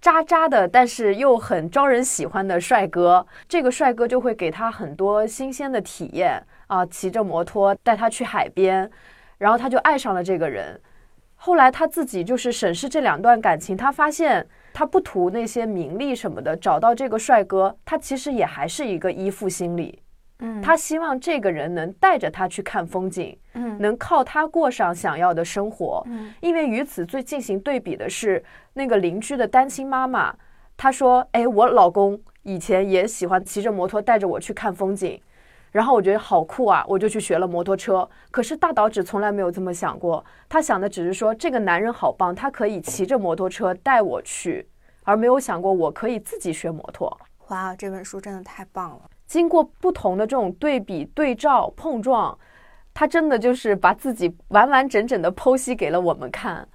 [0.00, 3.26] 渣渣的，但是又很招人喜欢的帅哥。
[3.48, 8.88] 这个帅哥就会给他很多新鲜的体验啊，骑着摩托带他去海边，
[9.38, 10.80] 然后他就爱上了这个人。
[11.40, 14.46] 后来他自己就是审视这两段感情，他发现
[14.78, 20.00] 他不图那些名利什么的，找到这个帅哥，他其实也还是一个依附心理。
[20.38, 26.00] 嗯，他希望这个人能带着他去看风景，嗯能靠他过上想要的生活。
[26.06, 28.40] 嗯因为与此最进行对比的是，
[28.72, 30.32] 那个邻居的单亲妈妈，
[30.76, 35.20] 她说：“哎，我老公以前也喜欢骑着摩托带着我去看风景，
[35.70, 38.08] 然后我觉得好酷啊，我就去学了摩托车。
[38.30, 44.68] 可是大岛只从来没有这么想过，他想的只是说这个男人好棒，他可以骑着摩托车带我去，
[45.04, 47.14] 而没有想过我可以自己学摩托。
[47.48, 49.00] 哇，这本书真的太棒了。
[49.26, 52.36] 经过不同的这种对比、对照、碰撞，
[52.94, 56.66] 他真的就是把自己完完整整的剖析给了我们看。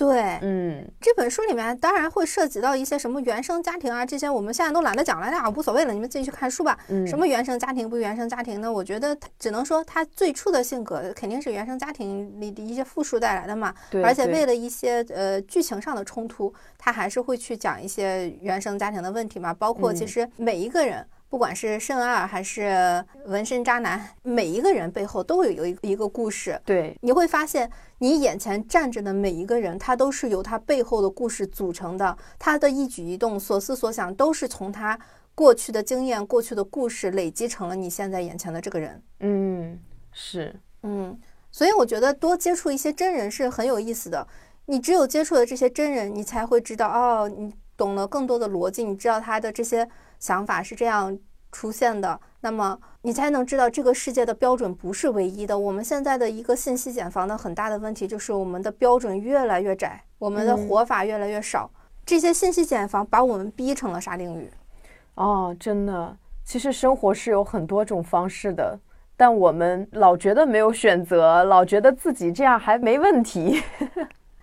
[0.00, 6.78] 对，嗯，这本书里面当然会涉及到一些什么原生家庭啊，这些我们现在都懒得讲了那，无所谓了，你们自己去看书吧。
[6.88, 8.72] 嗯什么原生家庭不原生家庭呢？
[8.72, 13.74] 我觉得他只能说他最初的性格肯定是原生家庭里的一些复述带来的嘛。
[13.90, 19.52] 对，而且为了一些呃剧情上的冲突，他还是会去讲一些原生家庭的问题嘛。
[19.52, 26.60] 包括其嗯实每一个人，不管是圣二还是纹身渣男，每一个人背后都会有一个一个故事。
[26.64, 34.98] 对你会发现，你眼前站着的每一个人，他都是由他背后的故事组成的，他的一举一动、所思所想，都是从他
[35.32, 39.00] 过去的经验、过去的故事累积成了你现在眼前的这个人。
[39.20, 39.78] 嗯，
[40.10, 40.52] 是，
[40.82, 41.16] 嗯，
[41.52, 44.26] 所以我觉得多接触一些真人是很有意思的。
[44.66, 51.18] 你只有接触了这些真人，你才会知道哦，你懂了更多的逻辑，你知道他的这些想法是这样
[51.50, 55.58] 出现的，那么你才能知道这个世界的标准不是唯一的。
[55.58, 61.70] 我们现在的一个信息茧房的很大的问题就是我们的标准越来越窄，我们的嗯活法越来越少。
[62.04, 64.50] 这些信息茧房把我们逼成了沙丁鱼。
[65.14, 66.14] 哦，真的，
[66.44, 68.78] 其实生活是有很多种方式的，
[69.16, 73.62] 但我们老觉得没有选择，老觉得自己这样还没问题。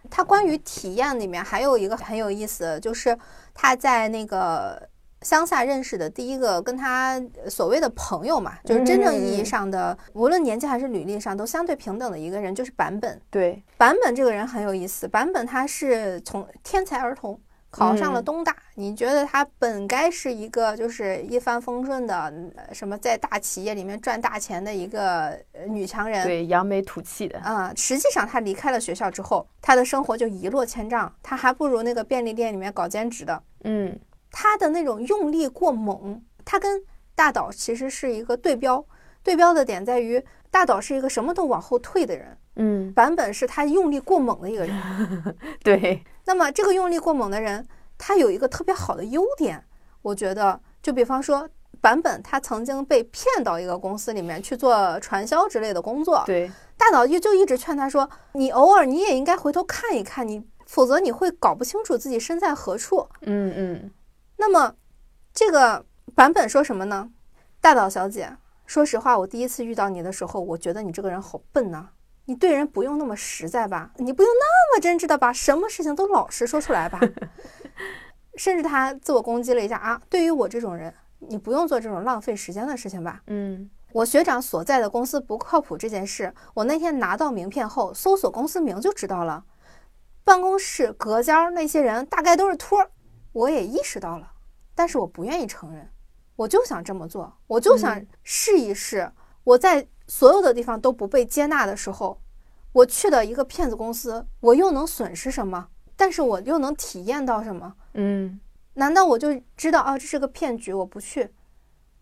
[0.09, 3.17] 他关于体验里面还有一个很有意思的，就是
[3.53, 4.87] 他在那个
[5.21, 13.19] 乡下认识的第一个跟他所谓的朋友嘛，就是真正意义上的，无论年纪还是履历上都相对平等的一个人，就是坂本。
[13.29, 17.39] 对，坂本这个人很有意思，坂本他是从天才儿童。
[17.69, 27.37] 考上了嗯东大，你觉得他本该是一个就是一帆风顺的，呃什么在大企业里面赚大钱的一个呃女强人，对，扬眉吐气的。
[27.39, 33.43] 啊、实际上她离开了学校之后，她的生活就一落千丈，她还不如那个便利店里面搞兼职的。
[33.63, 33.99] 嗯，
[34.31, 36.81] 她的那种用力过猛，她跟
[37.15, 38.83] 大岛其实是一个对标。
[39.23, 45.35] 对标的点在于，大岛是一个什么都往后退的人，嗯，版本是他用力过猛的一个人。
[45.63, 47.65] 对，那么这个用力过猛的人，
[47.97, 49.63] 他有一个特别好的优点，
[50.01, 51.49] 我觉得，就比方说。
[51.79, 63.07] 版本他曾经被骗到一个公司里面去做传销之类的工作，对，大脑就就一直劝他说：“你偶尔你也应该回头看一看，你否则你会搞不清楚自己身在何处。
[63.21, 63.91] 嗯嗯，”
[64.37, 64.73] 那么，
[65.31, 65.85] 这个
[66.15, 67.11] 版本说什么呢？
[67.61, 68.35] 大岛小姐，
[68.65, 71.89] 说实话，我第一次遇到你的时候，我觉得你这个人好笨呐、
[72.27, 76.99] 你对人不用那么实在吧，你不用那么真挚的把什么事情都老实说出来吧。
[78.35, 83.21] 甚至他自我攻击了一下啊，对于我这种人，你不用做这种浪费时间的事情吧。
[83.27, 89.45] 嗯，我学长所在的公司不靠谱这件事，我那天拿到名片后，搜索公司名就知道了。
[90.25, 92.91] 办公室隔间儿那些人大概都是托儿，
[93.31, 94.29] 我也意识到了，
[94.75, 95.89] 但是我不愿意承认。
[96.35, 99.09] 我就想这么做，我就想嗯试一试。
[99.43, 102.19] 我在所有的地方都不被接纳的时候，
[102.71, 105.67] 我去的一个骗子公司，我又能损失什么？
[105.95, 107.73] 但是我又能体验到什么？
[107.93, 108.39] 嗯，
[108.75, 111.29] 难道我就知道啊，这是个骗局，我不去，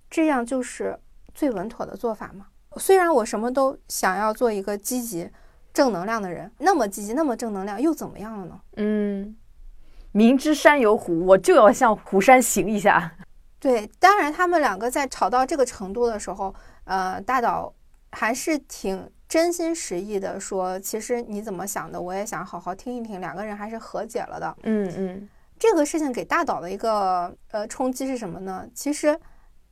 [0.10, 0.99] 这样就是
[1.34, 2.47] 最稳妥的做法吗？
[2.78, 5.30] 虽然我什么都想要做一个积极、
[5.74, 8.60] 正能量的人，那么积极，那么正能量，又怎么样了呢？
[8.76, 9.36] 嗯，
[10.12, 13.16] 明知山有虎，我就要向虎山行一下。
[13.60, 16.53] 对，当然他们两个在吵到这个程度的时候，
[16.84, 17.74] 呃，大岛
[18.16, 23.20] 还是挺真心实意的说，其实你怎么想的，我也想好好听一听。
[23.20, 24.57] 两个人还是和解了的。
[24.63, 28.66] 嗯嗯，这个事情给大岛的一个呃冲击是什么呢？
[28.74, 29.20] 其实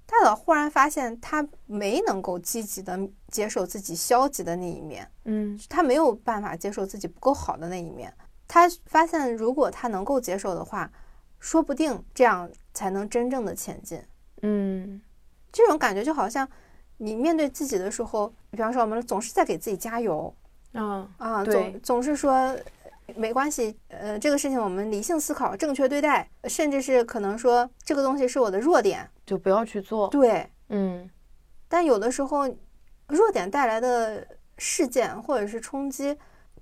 [0.05, 8.13] 大岛忽然发现他没能够积极的接受自己消极的那一面，嗯他没有办法接受自己不够好的那一面。
[8.47, 10.91] 他发现，如果他能够接受的话，
[11.39, 14.03] 说不定这样才能真正的前进。
[14.41, 15.01] 嗯
[15.51, 16.47] 这种感觉就好像
[17.03, 20.33] 你面对自己的时候，比方说我们总是在给自己加油
[20.73, 22.55] 啊，啊，总总是说
[23.15, 30.07] 没关系，呃，这个事情我们理性思考，正确对待，甚至是可能说这个东西是我的弱点，就不要去做。
[30.07, 30.49] 对。
[30.69, 31.09] 嗯
[31.67, 32.47] 但有的时候，
[33.07, 34.25] 弱点带来的
[34.57, 36.15] 事件或者是冲击，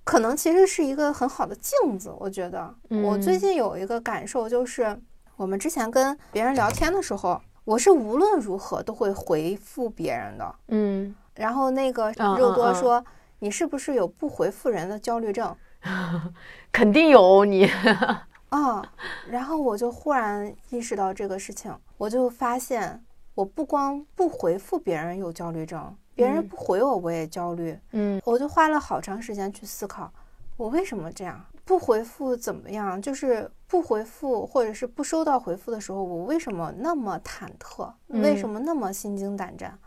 [0.03, 2.11] 可能其实是一个很好的镜子。
[2.17, 2.73] 我觉得，
[3.03, 4.99] 我最近有一个感受就是，
[5.35, 10.55] 我们之前跟别人聊天的时候，我是无论如何都会回复别人的。
[10.67, 13.01] 嗯，然后那个肉多说
[13.39, 15.55] ：“你是不是有不回复人的焦虑症？”
[16.69, 17.65] 肯定有你。
[18.49, 18.83] 啊，
[19.29, 23.01] 然后我就忽然意识到这个事情，我就发现
[23.35, 27.79] 我不光不回复别人有焦虑症，别人不回我我也焦虑。
[27.91, 30.11] 嗯，我就花了好长时间去思考，
[30.57, 31.41] 我为什么这样
[31.71, 33.01] 不回复怎么样？
[33.01, 37.93] 就是不回复或者是不收到回复的时候，我为什么那么忐忑？
[38.07, 39.79] 为什么那么心惊胆战？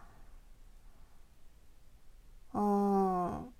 [2.54, 3.52] 嗯。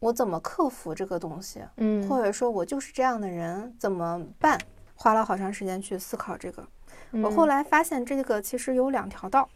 [0.00, 1.64] 我怎么克服这个东西？
[1.78, 4.60] 嗯，或者说我就是这样的人，怎么办？
[4.94, 6.68] 花了好长时间去思考这个。
[7.22, 9.48] 我后来发现，这个其实有两条道。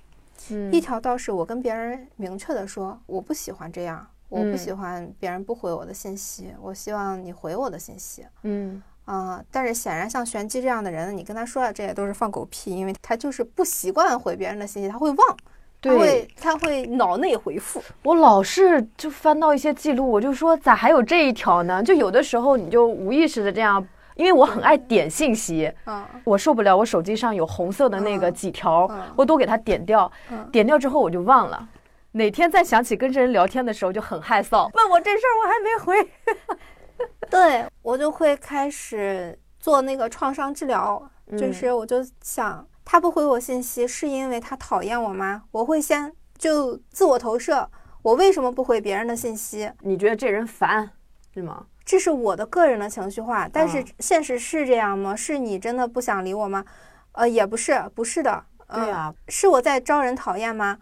[0.51, 8.25] 嗯，一条道是我跟别人明确的说，我不喜欢这样，我不喜欢别人不回我的信息，我希望你回我的信息。
[8.43, 15.37] 嗯啊，但是显然像玄机这样的人，你跟他说了这些都是放狗屁，因为他就是不习惯回别人的信息，他会忘。
[15.85, 21.83] 他会他会脑内回复，我老是就翻到一些记录，我就说咋还有这一条呢？
[21.83, 30.09] 就有的时候你就无意识的这样，因为我很爱点信息，嗯，我受不了我手机上有红色的那个几条，我都给它点掉，
[30.53, 31.69] 点掉之后我就忘了，
[32.13, 42.67] 哪天再想起跟这人聊天的时候就很害臊，问我这事儿我还没回， 对我就会开始做那个创伤治疗，就是我就想。
[42.85, 45.45] 他不回我信息，是因为他讨厌我吗？
[45.53, 47.71] 我会先就自我投射，
[48.03, 49.71] 我为什么不回别人的信息？
[49.83, 50.91] 你觉得这人烦，
[51.33, 51.65] 是吗？
[51.85, 55.15] 这是我的个人的情绪化，但是现实是这样吗？
[55.15, 56.65] 是你真的不想理我吗？
[57.13, 58.45] 呃，也不是，不是的。
[58.69, 60.77] 对啊，是我在招人讨厌吗？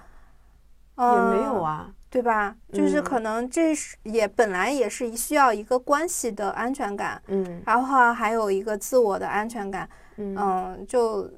[1.00, 2.54] 也没有啊，对吧？
[2.72, 11.30] 就是可能这是也本来也是需要一个关系的安全感，嗯，然后还有一个自我的安全感，嗯，就。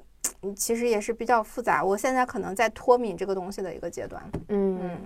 [0.57, 4.21] 其实也是比较复杂，我现在可能在脱敏这个东西的一个阶段。
[4.49, 4.99] 嗯，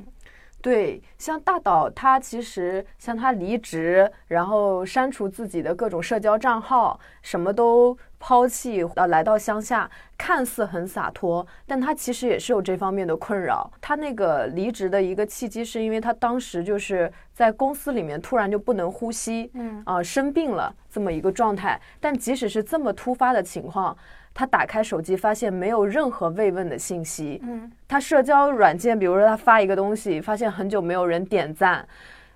[0.62, 13.72] 对，像大岛他其实像他离职，然后删除自己的各种社交账号，什么都抛弃，呃，来到乡下，看似很洒脱，但他其实也是有这方面的困扰。
[13.80, 21.80] 他那个离职的一个契机，是因为他当时就是在公司里面突然就不能呼吸，嗯啊，生病了这么一个状态。
[22.00, 23.96] 但即使是这么突发的情况。
[24.38, 27.42] 他打开手机，发现没有任何慰问的信息。
[27.42, 31.88] 嗯，他社交软件，比如说他发一个东西，发现很久没有人点赞，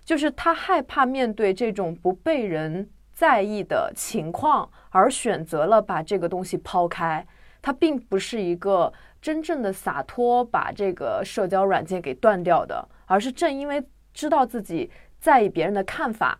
[0.03, 7.23] 就是他害怕面对这种不被人在意的情况，而选择了把这个东西抛开。
[7.61, 8.91] 他并不是一个
[9.21, 13.79] 真正的洒脱，把这个社交软件给断掉的，而是正因为
[14.11, 14.89] 知道自己
[15.19, 16.39] 在意别人的看法，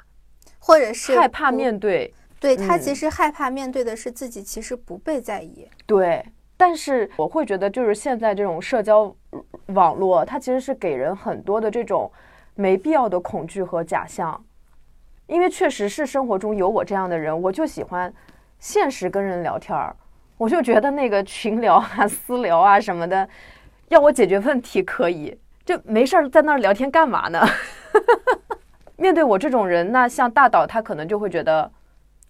[0.57, 2.12] 或者是害怕面对。
[2.42, 5.70] 对他其实害怕面对的是自己，其实不被在意。
[5.86, 6.26] 对，
[6.58, 9.16] 但是我会觉得，就是现在这种社交
[9.68, 12.12] 网络，它其实是给人很多的这种
[12.56, 14.44] 没必要的恐惧和假象。
[15.28, 18.12] 因为确实是生活中有我这样的人，我就喜欢
[18.58, 19.96] 现实跟人聊天儿，
[20.38, 23.30] 我就觉得那个群聊啊、 私聊啊什么的，
[23.89, 27.39] 要我解决问题可以，就没事儿在那儿聊天干嘛呢？
[28.98, 31.72] 面对我这种人，那像大岛他可能就会觉得。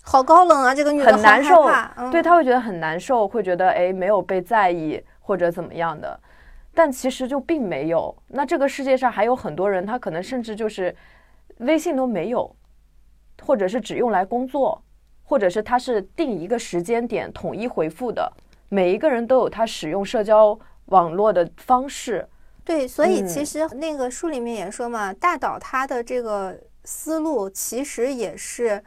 [0.03, 0.73] 好高冷啊！
[0.73, 1.69] 这个女的很难受，
[2.11, 6.19] 对她会觉得很难受，会觉得哎没有被在意或者怎么样的，
[6.73, 8.13] 但其实就并没有。
[8.27, 10.93] 那这个世界上还有很多人，他可能甚至就是
[11.59, 12.53] 微信都没有，
[13.43, 14.81] 或者是只用来工作，
[15.23, 18.29] 或者是他是定一个时间点统一回复的。
[18.69, 22.27] 每一个人都有他使用社交网络的方式。
[22.65, 28.83] 对，所以其实那个书里面也说嘛，大岛他的这个思路其实也是。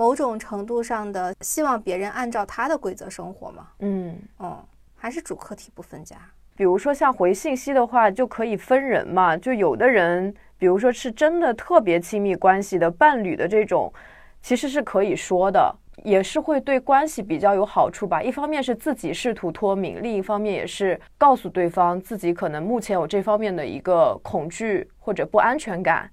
[0.00, 3.66] 某种程度上的希望别人按照他的规则生活嘛？
[3.80, 4.56] 嗯嗯，
[4.96, 6.16] 还是主客体不分家。
[6.56, 9.36] 比如说像回信息的话，就可以分人嘛。
[9.36, 13.92] 就有的人，比如说是真的特别亲密关系的伴侣的这种，
[14.40, 15.70] 其实是可以说的，
[16.02, 18.22] 也是会对关系比较有好处吧。
[18.22, 26.10] 一方面是自己试图脱敏，另一方面也是告诉对方自己可能目前有这方面的一个恐惧或者不安全感。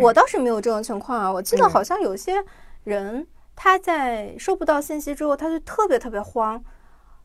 [0.00, 2.42] 我倒是没有这种情况啊，我记得好像有些。
[2.86, 3.26] 人
[3.56, 6.62] 他在收不到信息之后，他就特别特别慌，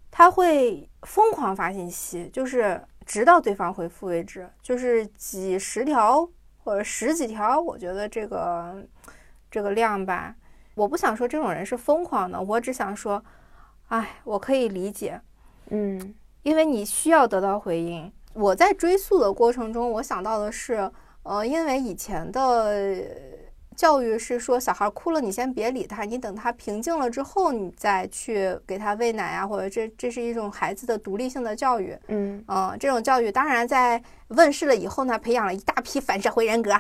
[0.10, 6.28] 他会疯狂发信息，就是直到对方回复为止，就是几十条
[6.64, 7.62] 或者十几条。
[7.62, 8.84] 我觉得这个
[9.52, 10.36] 这个量吧，
[10.74, 13.24] 我不想说这种人是疯狂的，我只想说，
[13.90, 15.22] 哎，我可以理解，
[15.70, 18.12] 嗯，因为你需要得到回应。
[18.34, 20.92] 我在追溯的过程中，我想到的是，
[21.22, 23.06] 呃，因为以前的。
[23.82, 31.98] 教育是说小孩哭了，你先别理他，你等他平静了之后，你再去给他喂奶啊，或者这这是一种孩子的独立性的教育。
[32.08, 36.72] 嗯嗯，这种教育当然在问世了以后呢，培养了一大批反社会人格。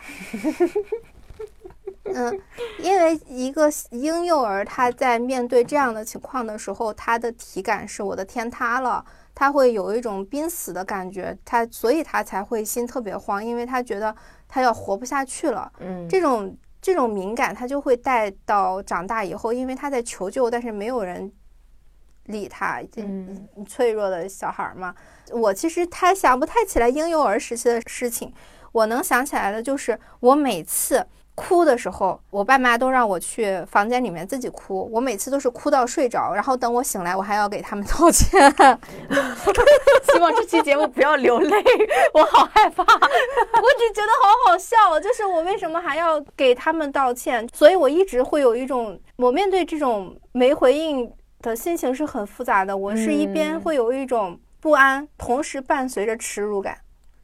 [2.14, 2.40] 嗯，
[2.78, 14.16] 因为一个婴幼儿他在面对这样的情况的时候，他的体感是我的天塌了，他会有一种濒死的感觉，他所以他才会心特别慌，因为他觉得
[14.48, 15.72] 他要活不下去了。
[15.80, 21.32] 嗯，这种这种敏感，他就会带到长大以后，因为他在求救，但是没有人
[22.26, 24.96] 理他，嗯脆弱的小孩嘛。
[25.32, 28.34] 我其实太想不太起来婴幼儿时期的事情，
[28.72, 31.06] 我能想起来的就是我每次。
[31.34, 34.88] 哭的时候，我爸妈都让我去房间里面自己哭。
[34.92, 38.54] 我每次都是哭到睡着，然后等我醒来，我还要给他们道歉。
[40.12, 41.64] 希望这期节目不要流泪，
[42.14, 42.84] 我好害怕。
[42.84, 42.88] 我
[43.80, 47.48] 只觉得好好笑，就是我为什么还要给他们道歉？
[47.54, 51.12] 所以我一直会有一种，我面对这种没回应
[51.42, 52.76] 的心情是很复杂的。
[52.76, 56.78] 我是一边会有一种不安，同时伴随着耻辱感。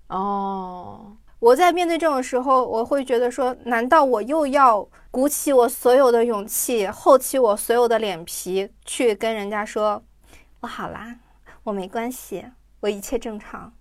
[0.07, 1.16] 哦。
[1.39, 10.03] 我在面对这种时候，我会觉得说，难道我又要鼓起我所有的勇气，厚起我所有的脸皮，去跟人家说，
[10.61, 11.15] 我好啦，
[11.63, 12.45] 我没关系，
[12.79, 13.71] 我一切正常。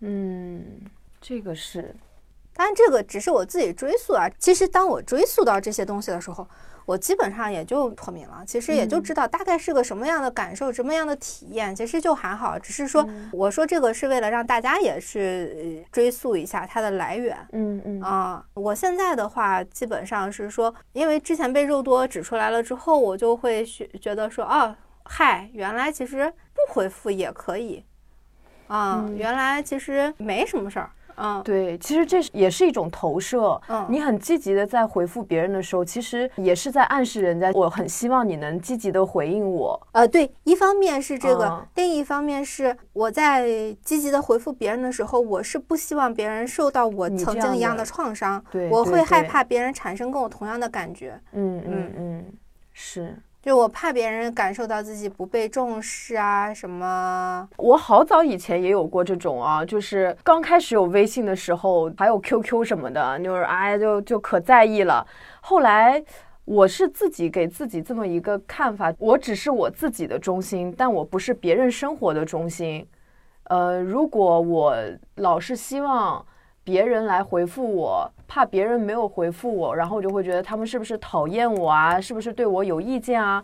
[0.00, 0.80] 嗯，
[1.20, 1.94] 这个是，
[2.54, 4.30] 当然这个只是我自己追溯啊。
[4.38, 6.46] 其实当我追溯到这些东西的时候。
[6.90, 12.58] 我基本上也就脱敏了，其实也就知道大概是个什么样的感受，什么样的体验，其实就还好。
[12.58, 17.36] 只是说，我说这个是为了让大家也是追溯一下它的来源。
[17.52, 24.74] 嗯嗯啊，我现在的话基本上是说，因为之前被肉多指出来了之后，我就会觉觉得说，哦，
[25.04, 27.84] 嗨，原来其实不回复也可以，
[28.66, 30.90] 啊，原来其实没什么事儿。
[31.20, 33.60] 嗯，对，其实这也是一种投射。
[33.68, 39.78] 嗯，你很积极的在回复别人的时候，其实也是在暗示人家，我很希望你能积极的回应我。
[39.92, 43.46] 呃，对，一方面是这个，另一方面是我在
[43.84, 48.42] 积极的回复别人的时候，我是不希望别人受到我曾经一样的创伤。
[48.50, 51.20] 对，我会害怕别人产生跟我同样的感觉。
[51.32, 52.24] 嗯嗯嗯，
[52.72, 53.14] 是。
[53.42, 57.48] 就我怕别人感受到自己不被重视啊，什么？
[57.56, 65.06] 我好早以前也有过这种啊，就是刚开始有微信的时候，还有 QQ 什么的，就是哎，就就可在意了。
[65.40, 66.02] 后来
[66.44, 72.86] 我是自己给自己这么一个看法，我只是我自己的中心，但我不是别人生活的中心。
[73.44, 74.76] 呃，如果我
[75.16, 76.24] 老是希望。
[76.70, 82.00] 别人来回复我，怕别人没有回复我，然后我就会觉得他们是不是讨厌我啊？
[82.00, 83.42] 是不是对我有意见啊？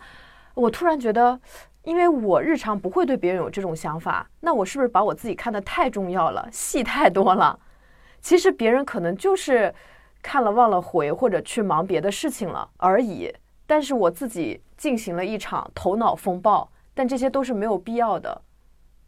[0.55, 1.41] 我突然觉得，
[1.83, 7.59] 因为我日常不会对别人有这种想法，那我是不是把我自己看得太重要了，戏太多了？
[8.23, 9.75] 其实别人可能就是
[10.23, 13.35] 看了忘了回，或者去忙别的事情了而已。
[13.67, 18.41] 但是我自己进行了一场头脑风暴，但这些都是没有必要的。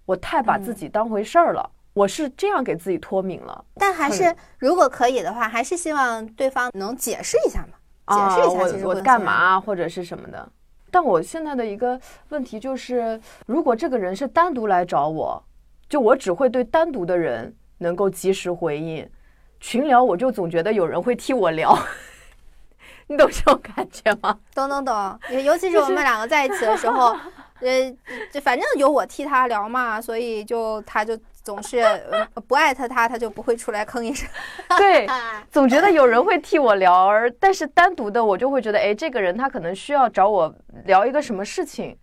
[0.06, 1.70] 我太把自己当回事儿了。
[1.98, 7.76] 我是这样给自己脱敏了，但还是如果可以的话，还是希望对方能解释一下嘛，
[8.14, 10.48] 解释一下其实我干嘛或者是什么的。
[10.92, 15.42] 但我现在的一个问题就是，如果这个人是单独来找我，
[15.88, 19.10] 就我只会对单独的人能够及时回应，
[19.58, 21.76] 群聊我就总觉得有人会替我聊，
[23.08, 24.38] 你懂这种感觉吗？
[24.54, 27.08] 懂懂懂，尤其是我们两个在一起的时候，
[27.60, 27.92] 呃，
[28.32, 31.18] 就反正有我替他聊嘛，所以就他就。
[31.48, 31.82] 总是
[32.46, 34.28] 不艾特他，他就不会出来吭一声。
[34.76, 35.06] 对，
[35.50, 41.96] 总觉得有人会替我聊，而但是单独的我就会觉得，哎，这个人他可能需要找我聊一个什么事情，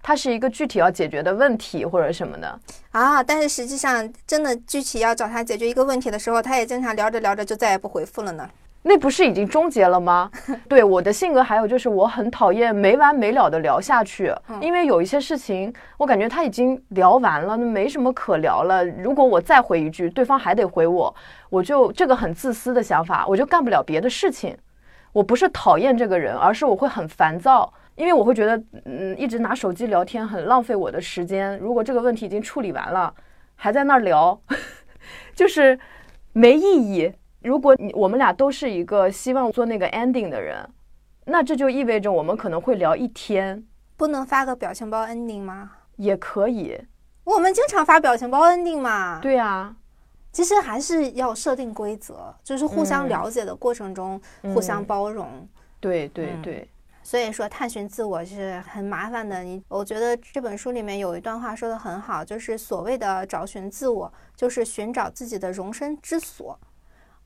[0.00, 2.56] 他是一个具体要解决的问题或者什么的
[2.92, 3.20] 啊。
[3.20, 8.48] 但是实际上，真的具体要找他解决一个问题的时候，他也经常聊着聊着就再也不回复了呢。
[8.84, 10.30] 那不是已经终结了吗？
[10.68, 18.84] 对我的性格还有就是我很讨厌没完没了的聊下去，因为有一些事情我感觉他已经聊完了，那没什么可聊了。
[18.84, 21.14] 如果我再回一句，对方还得回我，
[21.48, 24.56] 我就这个很自私的想法，我就干不了别的事情。
[25.12, 31.56] 我不是讨厌这个人，而是我会很烦躁，因为我会觉得，嗯，一直拿手机聊天很浪费我的时间。
[31.58, 33.14] 如果这个问题已经处理完了，
[33.54, 34.40] 还在那儿聊，
[35.36, 35.78] 就是
[36.32, 37.12] 没意义。
[37.44, 40.68] 如果你我们俩都是一个希望做那个 ending 的人，
[41.24, 43.64] 那这就意味着我们可能会聊一天。
[43.96, 45.70] 不能发个表情包 ending 吗？
[45.96, 46.80] 也可以。
[47.24, 49.20] 我们经常发表情包 ending 嘛。
[49.20, 49.76] 对啊。
[50.32, 54.20] 其实还是要设定规则，就是互相了解的过程中
[54.54, 55.46] 互相包容。
[55.78, 56.68] 对对对。
[57.02, 59.42] 所以说，探寻自我是很麻烦的。
[59.42, 66.58] 你，我觉得这本书里面有一段话说的很好，就是所谓的找寻自我，就是寻找自己的容身之所。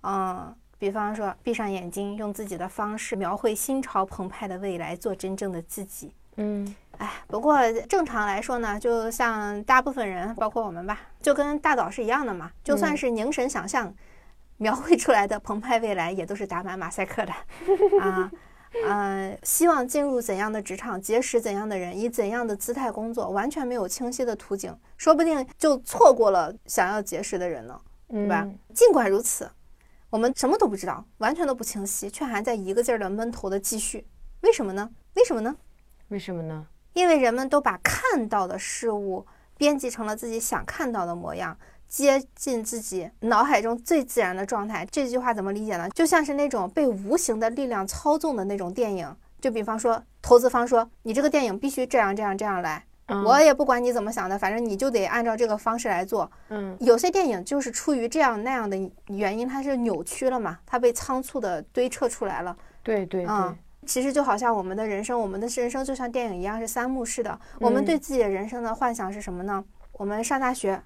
[0.03, 6.13] 嗯，比方说，闭上眼睛，用自己的方式描绘心潮澎湃的未来，做真正的自己。
[6.37, 12.51] 嗯，哎，不过正常来说呢，就像大部分人，包括我们吧，就跟大岛是一样的嘛。
[12.63, 13.95] 就算是凝神想象，
[14.59, 17.33] 描绘出来的澎湃未来，也都是打满马赛克的
[18.01, 18.31] 啊。
[18.87, 27.81] 呃，希望进入怎样的职场，结识怎样的人，以怎样的姿态工作，完全没有清晰的图景，说不定就错过了想要结识的人呢，
[28.11, 28.47] 对吧？
[28.75, 29.51] 尽管如此，
[30.17, 34.07] 我们什么都不知道，完全都不清晰，却还在一个劲儿的闷头的继续，
[34.41, 34.89] 为什么呢？
[35.13, 35.55] 为什么呢？
[36.09, 36.67] 为什么呢？
[36.95, 39.27] 因为人们都把看到的事物
[39.59, 41.59] 编辑成了自己想看到的模样。
[41.87, 45.87] 接近自己脑海中最自然的状态，这句话怎么理解呢？
[45.91, 49.15] 就像是那种被无形的力量操纵的那种电影。
[49.39, 56.31] 就比方说，投资方说你这个电影必须这样这样这样来，我也不管你怎么想的，反正你就得按照这个方式来做。
[56.49, 58.77] 嗯，有些电影就是出于这样那样的
[59.09, 62.57] 原因，它是扭曲了嘛，它被仓促的堆砌出来了。
[62.83, 67.39] 对对对，其实就好像我们的人生，我们的人生就像电影一样是三幕式的。
[67.61, 69.65] 我们对自己的人生的幻想是什么呢？
[69.93, 70.83] 我们上大学。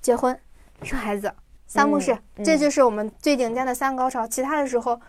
[0.00, 0.36] 结婚、
[0.82, 1.32] 生孩子，
[1.68, 4.26] 三幕式，这就是我们最顶尖的三高潮。
[4.26, 5.00] 其他的时候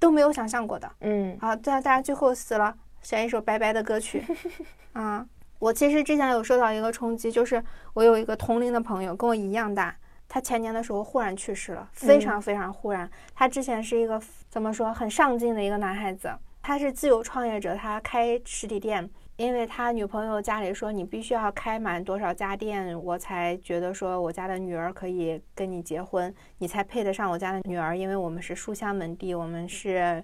[0.00, 0.90] 都没有想象过的。
[0.98, 4.26] 嗯，啊，对啊，大家最后死了，选一首拜拜的歌曲。
[4.94, 5.24] 啊，
[5.62, 7.62] 我其实之前有受到一个冲击，就是
[7.94, 9.96] 我有一个同龄的朋友，跟我一样大，
[10.28, 13.08] 他前年的时候忽然去世了，非常非常忽然。
[13.32, 19.08] 他之前是一个怎么说很上进的一个男孩子，他是自由创业者，他开实体店。
[19.36, 27.96] 因为他女朋友家里说你必须要开满多少家店，我才觉得说我家的女儿可以跟你结婚，你才配得上我家的女儿。
[27.96, 30.22] 因为我们是书香门第，我们是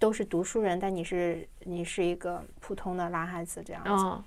[0.00, 4.24] 都是读书人，但你是你是一个普通的男孩子这样子。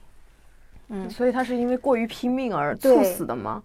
[0.87, 3.63] 嗯，所以他是因为过于拼命而猝死的吗？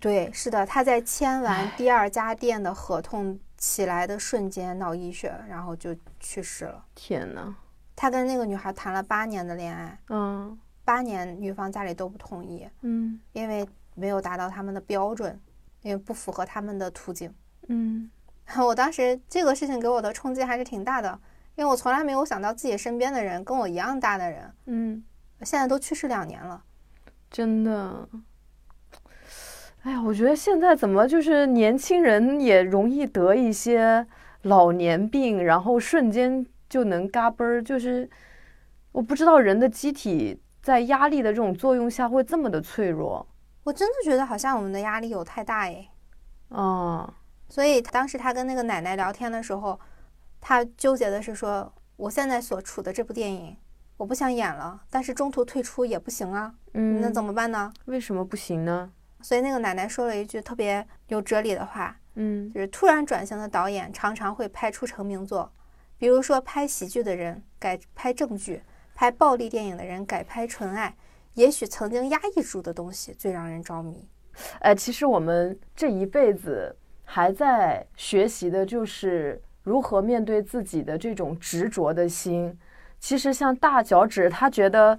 [0.00, 6.84] 对，是的，他在签完第二家店的合同起来的瞬间脑溢血，然后就去世了。
[6.94, 7.54] 天哪！
[7.96, 15.36] 他跟那个女孩谈了八年的恋爱，嗯，八年女方家里都不同意，嗯，因为没有达到他们的标准，
[15.82, 17.34] 因为不符合他们的途径，
[17.66, 18.08] 嗯，
[18.64, 21.18] 我当时这个事情给我的冲击还是挺大的，
[21.56, 25.02] 因为我从来没有想到自己身边的人跟我一样大的人，嗯，
[25.44, 26.62] 现在都去世两年了，
[27.30, 28.08] 真的，
[29.82, 34.06] 哎呀，我觉得现在怎么就是年轻人也容易得一些
[34.42, 36.46] 老年病，然后瞬间。
[36.68, 38.06] 就能嘎嘣儿，就是
[38.92, 43.26] 我不知道人的机体在压力的这种作用下会这么的脆弱。
[43.64, 45.88] 我真的觉得好像我们的压力有太大哎。
[46.48, 47.10] 哦，
[47.48, 49.80] 所以当时他跟那个奶奶聊天的时候，
[50.42, 53.56] 他纠结的是说，我现在所处的这部电影，
[53.98, 56.54] 我不想演了，但是中途退出也不行啊。
[56.74, 57.70] 嗯，那怎么办呢？
[57.86, 58.90] 为什么不行呢？
[59.20, 65.52] 所以那个奶奶说了一句特别有哲理的话，嗯，就是突然转型的导演常常会拍出成名作。
[65.98, 68.62] 比如说，拍喜剧的人改拍正剧，
[68.94, 70.94] 拍暴力电影的人改拍纯爱。
[71.34, 74.08] 也许曾经压抑住的东西最让人着迷。
[74.60, 82.56] 哎，其实我们这一辈子还在学习的就是如何面对自己的这种执着的心。
[82.98, 84.98] 其实像大脚趾，他觉得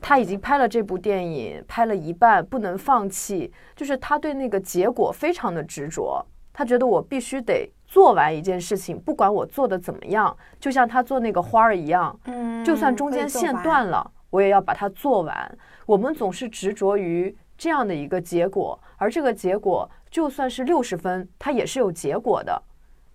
[0.00, 6.24] 他已经拍了这部电影，拍了一半不能放弃，就是他对那个结果非常的执着。
[6.52, 7.70] 他觉得我必须得。
[7.86, 15.58] 做完一件事情，不管我做的怎么样，就像他做那个花儿一样，嗯，就算中间线断了，我也要把它做完。
[15.86, 22.60] 我们总是执着于这样的一个结果，而这个结果就算是六十分，它也是有结果的。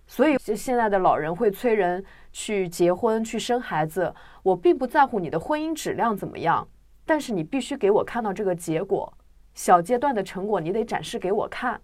[0.06, 2.02] 所以，现在的老人会催人
[2.32, 4.14] 去结婚、去生孩子。
[4.42, 6.66] 我并不在乎你的婚姻质量怎么样，
[7.04, 9.12] 但是你必须给我看到这个结果，
[9.54, 11.80] 小阶段的成果你得展示给我看。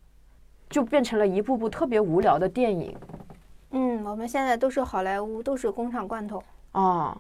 [0.69, 2.97] 就变成了一部部特别无聊的电影。
[3.71, 6.43] 嗯，我们现在都是好莱坞，都是工厂罐头。
[6.73, 7.17] 哦，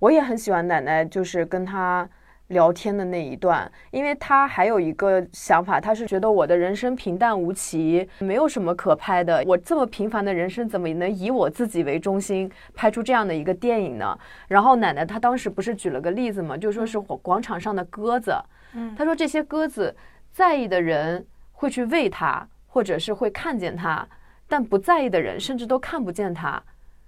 [0.00, 2.08] 我也很喜欢奶奶，就是跟她
[2.48, 9.42] 聊天的那一段，因为他还有一个想法，他是觉得我的人生平淡无奇，没有什么可拍的。
[9.46, 14.18] 我这么平凡的人生，怎么能以我自己为中心拍出这样的一个电影呢？
[14.48, 18.34] 然后奶奶她当时不是举了个例子嘛，就说是广场上的鸽子。
[18.74, 19.94] 嗯，她说这些鸽子
[20.32, 22.46] 在意的人会去喂它。
[22.68, 24.06] 或者是会看见它，
[24.46, 26.62] 但不在意的人甚至都看不见它。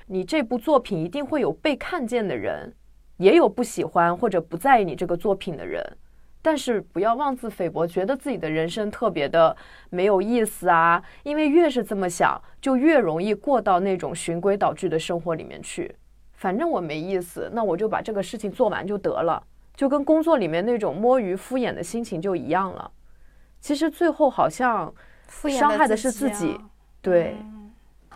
[0.06, 2.72] 你这部作品一定会有被看见的人，
[3.18, 5.84] 也有不喜欢或者不在意你这个作品的人。
[6.40, 9.54] 但是不要妄自菲薄，觉得自己的人生特别的
[9.90, 11.02] 没有意思啊！
[11.22, 15.94] 因为越是这么想，就越容易过到那种循规蹈矩的生活里面去。
[16.32, 19.42] 反正我没意思，那我就把这个事情做完就得了，
[19.76, 22.90] 就跟工作里面那种摸鱼敷衍的心情就一样了。
[23.60, 24.92] 其实最后好像。
[25.58, 26.58] 伤害的是自己，
[27.02, 27.36] 对。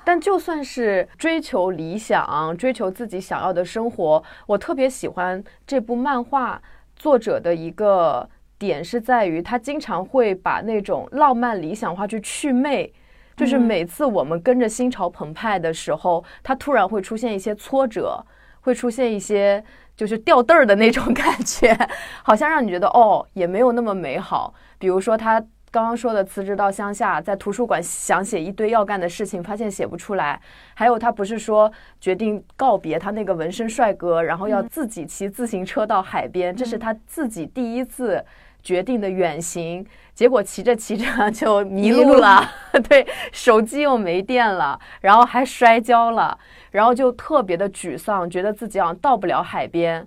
[0.05, 6.61] 但就算是追求理想、追求自己想要的生活，我特别喜欢这部漫画
[6.96, 8.28] 作者的一个
[8.59, 12.92] 点是在于，他经常会把那种浪漫理想化去祛魅。
[13.36, 18.24] 就是每次我们跟着心潮澎湃的时候，他突然会出现一些挫折，
[18.61, 19.64] 会出现一些
[19.96, 21.76] 就是掉豆儿的那种感觉，
[22.22, 24.53] 好像让你觉得哦，也没有那么美好。
[24.78, 25.44] 比如说他。
[25.73, 30.39] 刚刚说的辞职到乡下，在图书馆想写一堆要干的事情，发现写不出来。
[30.75, 38.23] 还有他不是说决定告别他那个纹身帅哥，然后要自己骑自行车到海边，这是他自己第一次
[38.62, 39.85] 决定的远行。
[40.14, 42.47] 结果骑着骑着就迷路了，
[42.87, 46.39] 对，手机又没电了，然后还摔跤了，
[46.70, 50.07] 然后就特别的沮丧，觉得自己好像到不了海边。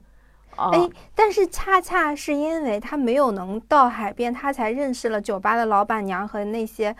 [0.57, 6.95] 哎，但是恰恰是因为他没有能到海边，他才认识了酒吧的老板娘和那些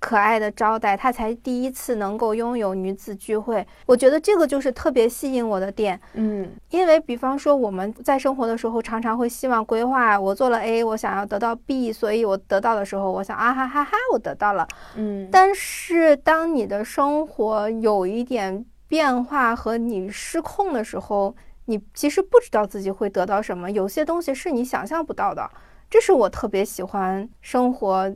[0.00, 3.66] 可爱的招待，他才第一次能够拥有女子聚会。
[3.84, 6.00] 我觉得这个就是特别吸引我的点。
[6.12, 14.68] 嗯，因为比方说我们在生活的时候，常常会希望规划，我做了 A，我想要得到 B，所以我得到的时候，我想啊哈哈哈，我得到了。
[14.94, 21.34] 嗯，但是当你的生活有一点变化和你失控的时候，
[21.68, 25.48] 你其实不知道自己会得到什么，有些东西是你想象不到的，
[25.90, 28.10] 这是我特别喜欢生活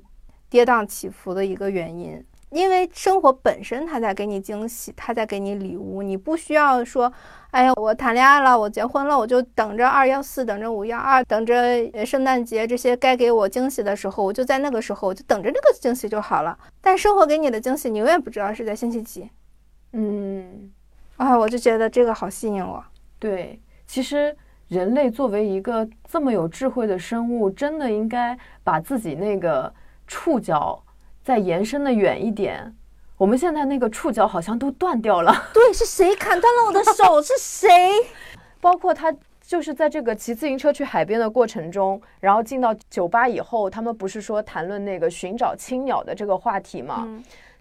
[0.49, 2.25] 跌宕起伏的一个原因。
[2.49, 7.11] 因为生活本身它在给你惊喜，它在给你礼物，你不需要说，
[7.51, 11.55] 哎呀，我谈恋爱了，我结婚了，我就等着二幺四，等着五幺二，等着
[12.05, 16.59] 圣诞节这些该给我惊喜的时候，我就在那个时候，我就等着那个惊喜就好了。
[16.83, 19.31] 但生活给你的惊喜，你永远不知道是在星期几。
[19.95, 20.71] 嗯，
[21.17, 22.85] 啊，我就觉得这个好吸引我。
[23.23, 23.57] 对，
[23.87, 29.73] 其实人类作为一个这么有智慧的生物，真的应该把自己那个
[30.09, 30.83] 触角
[31.23, 32.75] 再延伸的远一点。
[33.16, 35.33] 我们现在那个触角好像都断掉了。
[35.55, 37.23] 对，是谁砍断了我的手？
[37.23, 37.68] 是谁？
[38.61, 47.07] 包括他，就是在这个骑自行车去海边的过程中，然后进到酒吧以后，他们不是说谈论那个寻找青鸟的这个话题吗？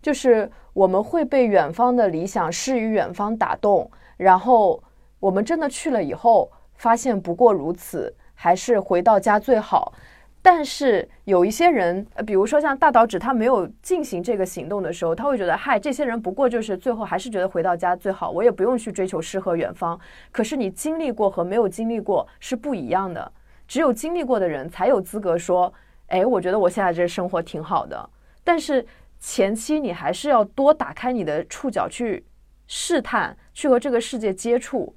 [0.02, 4.82] 就是我们会被远方的理想、诗与远方打动，然后。
[5.22, 9.94] 我们真的去了以后，发现不过如此，还是回到家最好。
[10.42, 20.00] 但是有一些人，比如说像大岛指，他没有进行这个行动的时候，他会觉得，嗨，这些人不过就是最后还是觉得回到家最好，我也不用去追求诗和远方。
[20.32, 23.32] 可是你经历过和没有经历过是不一样的，
[23.68, 25.72] 只有经历过的人才有资格说，
[26.08, 28.10] 哎，我觉得我现在这生活挺好的。
[28.44, 28.84] 但是
[29.20, 32.26] 前期你还是要多打开你的触角去
[32.66, 34.96] 试探，去和这个世界接触。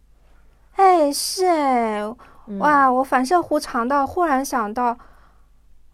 [0.76, 2.02] 哎，是哎，
[2.58, 2.90] 哇！
[2.90, 4.96] 我反射弧长到忽然想到，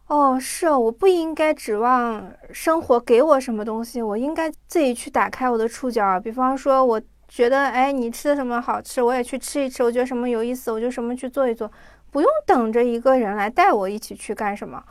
[0.07, 6.18] 哦，是，我不应该指望生活给我什么东西，我应该自己去打开我的触角。
[6.18, 11.70] 比方说，我觉得，哎，你吃的什么好吃，我也去吃一吃；我觉得什么有意思，我就什么去做一做，
[12.11, 14.83] 不用等着一个人来带我一起去干什么，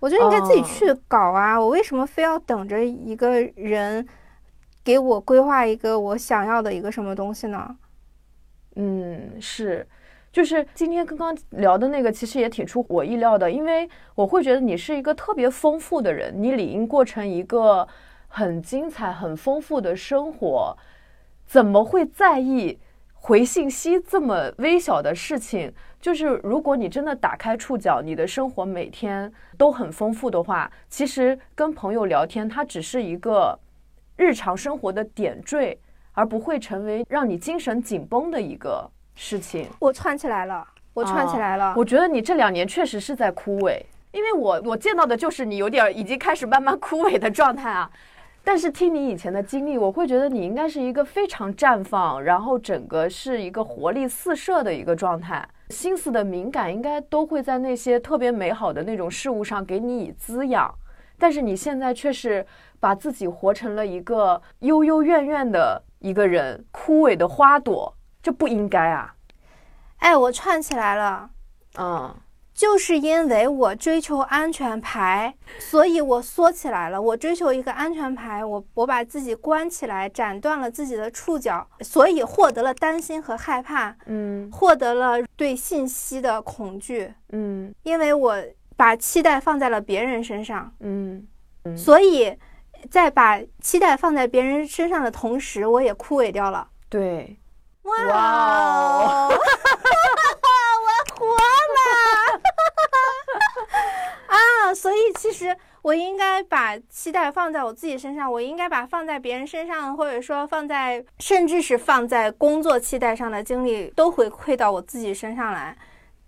[0.00, 1.60] 我就应该自己去搞啊！
[1.60, 4.04] 我为什么非要等着一个人
[4.82, 7.76] 给我规划一个我想要的一个什么东西呢？
[8.76, 9.86] 嗯，是，
[10.32, 17.86] 就是今天刚刚聊的那个，其实也挺出我意料的，因为我会觉得你是一个特别丰富的人，你理应过成一个
[18.28, 20.76] 很精彩、很丰富的生活，
[21.46, 22.78] 怎么会在意
[23.14, 25.72] 回信息这么微小的事情？
[26.00, 33.58] 就是如果你真的打开触角，你的生活每天都很丰富的话，其实跟朋友聊天，它只是一个
[34.16, 35.78] 日常生活的点缀。
[36.14, 39.68] 而不会成为让你精神紧绷的一个事情。
[39.78, 41.74] 我串起来了，我串起来了。
[41.76, 47.90] 我觉得你这两年确实是在枯萎，因为我我见到的就是你有点已经开始慢慢枯萎的状态啊。
[48.46, 60.72] 但是听你以前的经历，我会觉得你应该是一个非常绽放，然后整个是一个活力四射的一个状态，心思的敏感应该都会在那些特别美好的那种事物上给你以滋养。
[61.18, 62.44] 但是你现在却是
[62.78, 65.82] 把自己活成了一个幽幽怨怨的。
[66.04, 69.14] 一个人枯萎的花朵，这不应该啊！
[70.00, 71.30] 哎，我串起来了，
[71.78, 72.14] 嗯，
[72.52, 77.00] 就是因为我追求安全牌，所以我缩起来了。
[77.00, 88.36] 我追求一个安全牌，我我把自己关起来，斩断了自己的触角，所以获得了担心和害怕，嗯，获得了对信息的恐惧，嗯，因为我
[88.76, 91.26] 把期待放在了别人身上，嗯，
[91.74, 92.36] 所以。
[92.90, 96.68] 在把期待放在别人身上的同时，我也枯萎掉了。
[96.88, 97.38] 对，
[97.82, 99.38] 哇， 我
[101.16, 102.40] 活了！
[104.28, 115.76] 啊，所以其实我应该把期待放在我自己身上，我应该把放在别人身上，或者说放在甚至是放在工作期待上的精力都回馈到我自己身上来。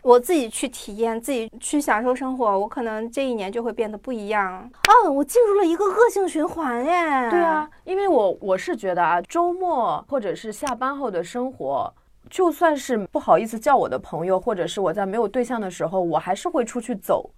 [0.06, 4.70] 我自己去体验，自己去享受生活，我可能这一年就会变得不一样。
[4.86, 7.28] 哦，我进入了一个恶性循环耶。
[7.28, 11.92] 对啊，因为我我是觉得啊，周末或者是下班后的生活，
[12.30, 17.28] 就算是不好意思叫我的朋友，或者是我在没有对象的时候，我还是会出去走，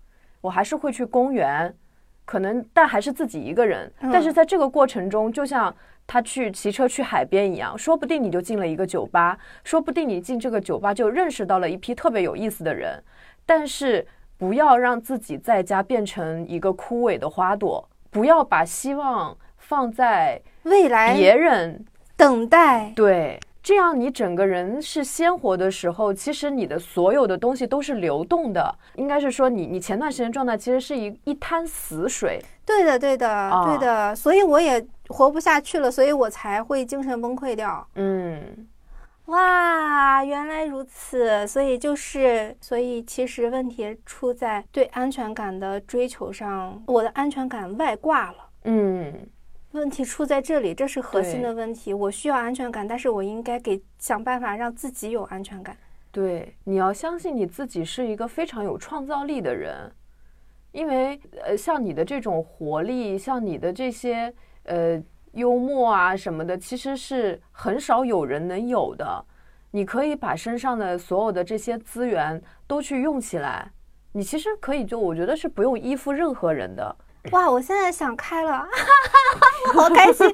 [0.43, 1.75] 我还是会去公园，
[2.27, 3.91] 可能但还是自己一个人。
[4.13, 5.75] 但是在这个过程中，就像。
[6.09, 13.01] 他去骑车去海边一样，说不定你就进了一个酒吧，说不定你进这个酒吧就认识到了一批特别有意思的人。
[13.45, 14.07] 但是
[14.39, 21.85] 不要让自己在家变成一个枯萎的花朵，不要把希望放在未来别人
[22.17, 22.91] 等待。
[22.97, 28.75] 对，这样你整个人是鲜活的时候，其实你的所有的东西都是流动的。
[28.95, 32.41] 应该是说你你前段时间状态其实是一一滩死水。
[32.69, 34.15] 对的，对的，对的。
[34.15, 34.87] 所以我也。
[35.11, 37.89] 活不下去了，所以我才会精神崩溃掉。
[37.95, 38.69] 嗯，
[39.25, 41.47] 哇，原来如此。
[41.47, 48.37] 所以就是，所以其实问题出在对安全感的追求上，我的安全感外挂了。
[48.65, 49.27] 嗯，
[49.73, 51.95] 问题出在这里，这是核心的问题。
[51.95, 55.75] 我需要安全感，但是我应该给想办法让自己有安全感。
[56.13, 59.91] 对，你要相信你自己是一个非常有创造力的人，
[60.73, 64.33] 因为呃，像你的这种活力，像你的这些。
[64.65, 65.03] 呃，
[65.33, 69.25] 幽默啊什么的，其实是很少有人能有的。
[69.71, 73.73] 你可以把身上的所有的这些资源都去用起来，
[74.13, 76.95] 你其实可以就我觉得是不用依附任何人的。
[77.33, 78.69] 哇，我现在想开了，
[79.73, 80.27] 好开心。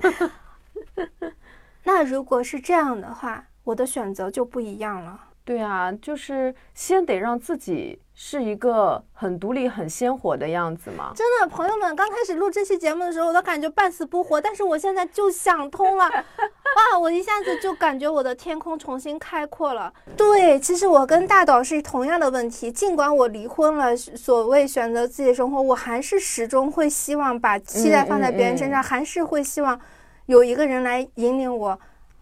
[1.84, 5.28] 那如果是这样的话，我的选择就不一样了。
[5.44, 11.12] 对啊，就是先得让自己是一个很独立、很鲜活的样子吗。
[11.16, 19.92] 真的，朋友们，刚开始录这期节目的时候，我都感觉半死不活，但是我现在就想通了，哇，我一下子就感觉我的天空重新开阔了。
[20.16, 29.78] 对，其实我跟大导是同样的问题，尽管我离婚了，所谓选择自己的生活，我还是始终会希望把期待放在别人身上，还是会希望
[30.26, 31.78] 有一个人来引领我。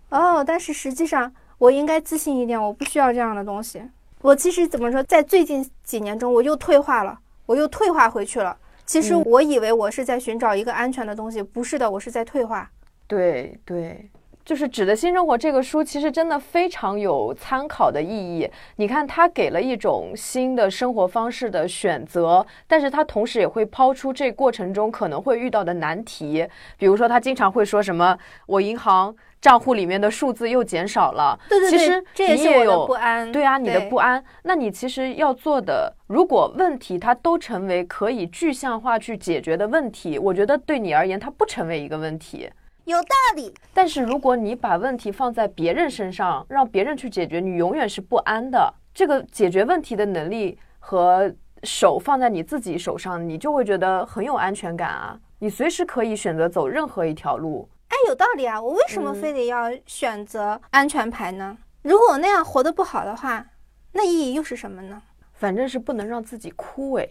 [0.09, 1.33] 哦，但是实际上。
[1.59, 3.81] 我应该自信一点，我不需要这样的东西。
[4.23, 8.57] 我其实怎么说，在最近几年中，我又退化了，我又退化回去了。
[8.87, 12.71] 其实我以为我是在寻找一个安全的东西，不是的，我是在退化。
[13.09, 14.09] 对对。
[14.45, 18.51] 就是《纸的新生活》这个书，其实真的非常有参考的意义。
[18.75, 26.45] 你看，它给了一种新的生活方式的选择，但是它同时也会抛出这过程中可能会遇到的难题。
[26.77, 33.31] 比如说，他经常会说什么：“我银行账户里面的数字又减少了。”对对对，其实这也是我的不安。
[33.31, 34.25] 对啊，你的不安。
[34.45, 42.49] 那你其实要做的，如果问题它都成为可以具象化去解决的问题，我觉得对你而言，它不成为一个问题。
[42.85, 48.73] 有道理，但是如果你把问题放在别人身上，让别人去解决，你永远是不安的。
[48.95, 51.33] 这个解决问题的能力和
[51.63, 55.17] 手放在你自己手上，你就会觉得很有安全感啊！
[55.39, 57.69] 你随时可以选择走任何一条路。
[58.03, 58.61] 哎，有道理啊！
[58.61, 61.57] 我为什么非得要选择安全牌呢？
[61.83, 63.47] 如果我那样活得不好的话，
[63.93, 65.01] 那意义又是什么呢？
[65.35, 67.09] 反正是不能让自己枯萎。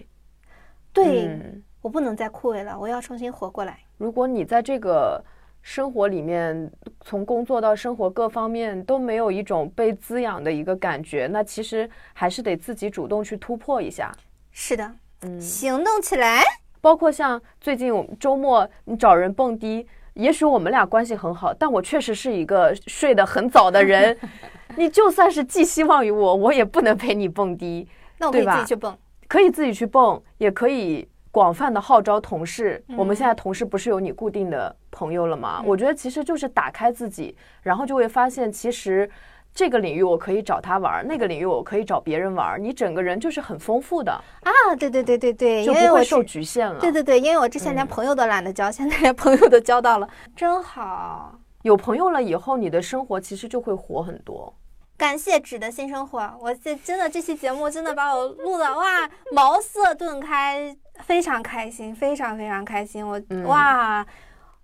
[0.91, 1.39] 对，
[1.81, 3.79] 我不能再枯萎了，我要重新活过来。
[3.97, 5.23] 如果你在这个。
[5.63, 6.71] 生活里面，
[7.01, 14.11] 从工作到生活各方面都没有一种被滋养的一个感觉，那其实还是得自己主动去突破一下。
[14.49, 16.41] 是的，嗯，行动起来。
[16.81, 19.87] 包括像最近我周末你找人蹦迪，
[20.21, 24.17] 也许我们俩关系很好，但我确实是一个睡得很早的人。
[24.77, 27.87] 你就算是寄希望于我，我也不能陪你蹦迪，
[28.19, 31.07] 那我可以自己去蹦，可以自己去蹦，也可以。
[31.33, 35.63] 广泛的号召同事，我们现在同事不是有你固定的朋友了吗？
[35.65, 39.09] 我觉得其实就是打开自己，然后就会发现，其实
[39.53, 44.51] 这个领域我可以找他玩，那个领域我可以找别人玩，你整个人就是很丰富的啊！
[44.79, 46.79] 对对对对对，就不会受局限了。
[46.79, 51.35] 对对对，因为我之前连朋友都懒得交，现在连朋友都交到了， 真好。
[51.63, 54.53] 有朋友了以后，你的生活其实就会活很多。
[54.97, 60.75] 感谢纸的新生活，我这真的这期节目真的把我录的哇茅塞顿开。
[61.05, 63.03] 非常开心，非常非常开心！
[63.05, 64.05] 我哇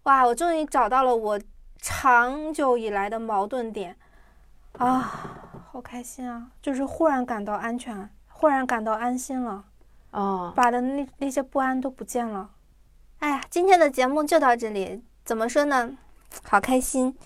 [0.04, 1.40] 哇，我终于找到了我
[1.82, 3.96] 长久以来的矛盾点
[4.78, 6.52] 啊，好开心啊！
[6.62, 9.66] 就是忽然感到安全，忽然感到安心了
[10.12, 12.52] 哦，把的那那些不安都不见了。
[13.20, 15.98] 哎呀，今天的节目就到这里，怎么说呢？
[16.44, 17.18] 好开心！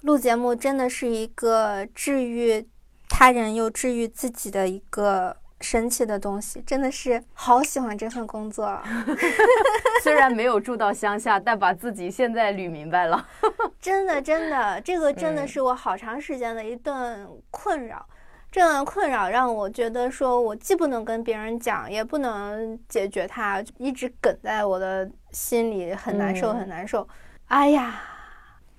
[0.00, 2.66] 录节目真的是一个治愈
[3.08, 8.80] 他人又治愈自己的一个神奇的东西，真的是好喜欢这份工作。
[10.02, 13.26] 虽然没有住到乡下，但把自己现在捋明白了。
[13.80, 18.06] 真的，真的，这个真的是我好长时间的一段困扰。
[18.50, 27.06] 这段困扰让我觉得，说我既不能跟别人讲，也不能解决它，一直梗在我的心里，很难受，很难受。
[27.48, 28.00] 哎呀，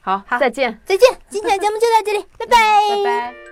[0.02, 2.58] 好，再见，再见，今天的节目就到这里，拜拜，
[2.90, 3.49] 拜拜。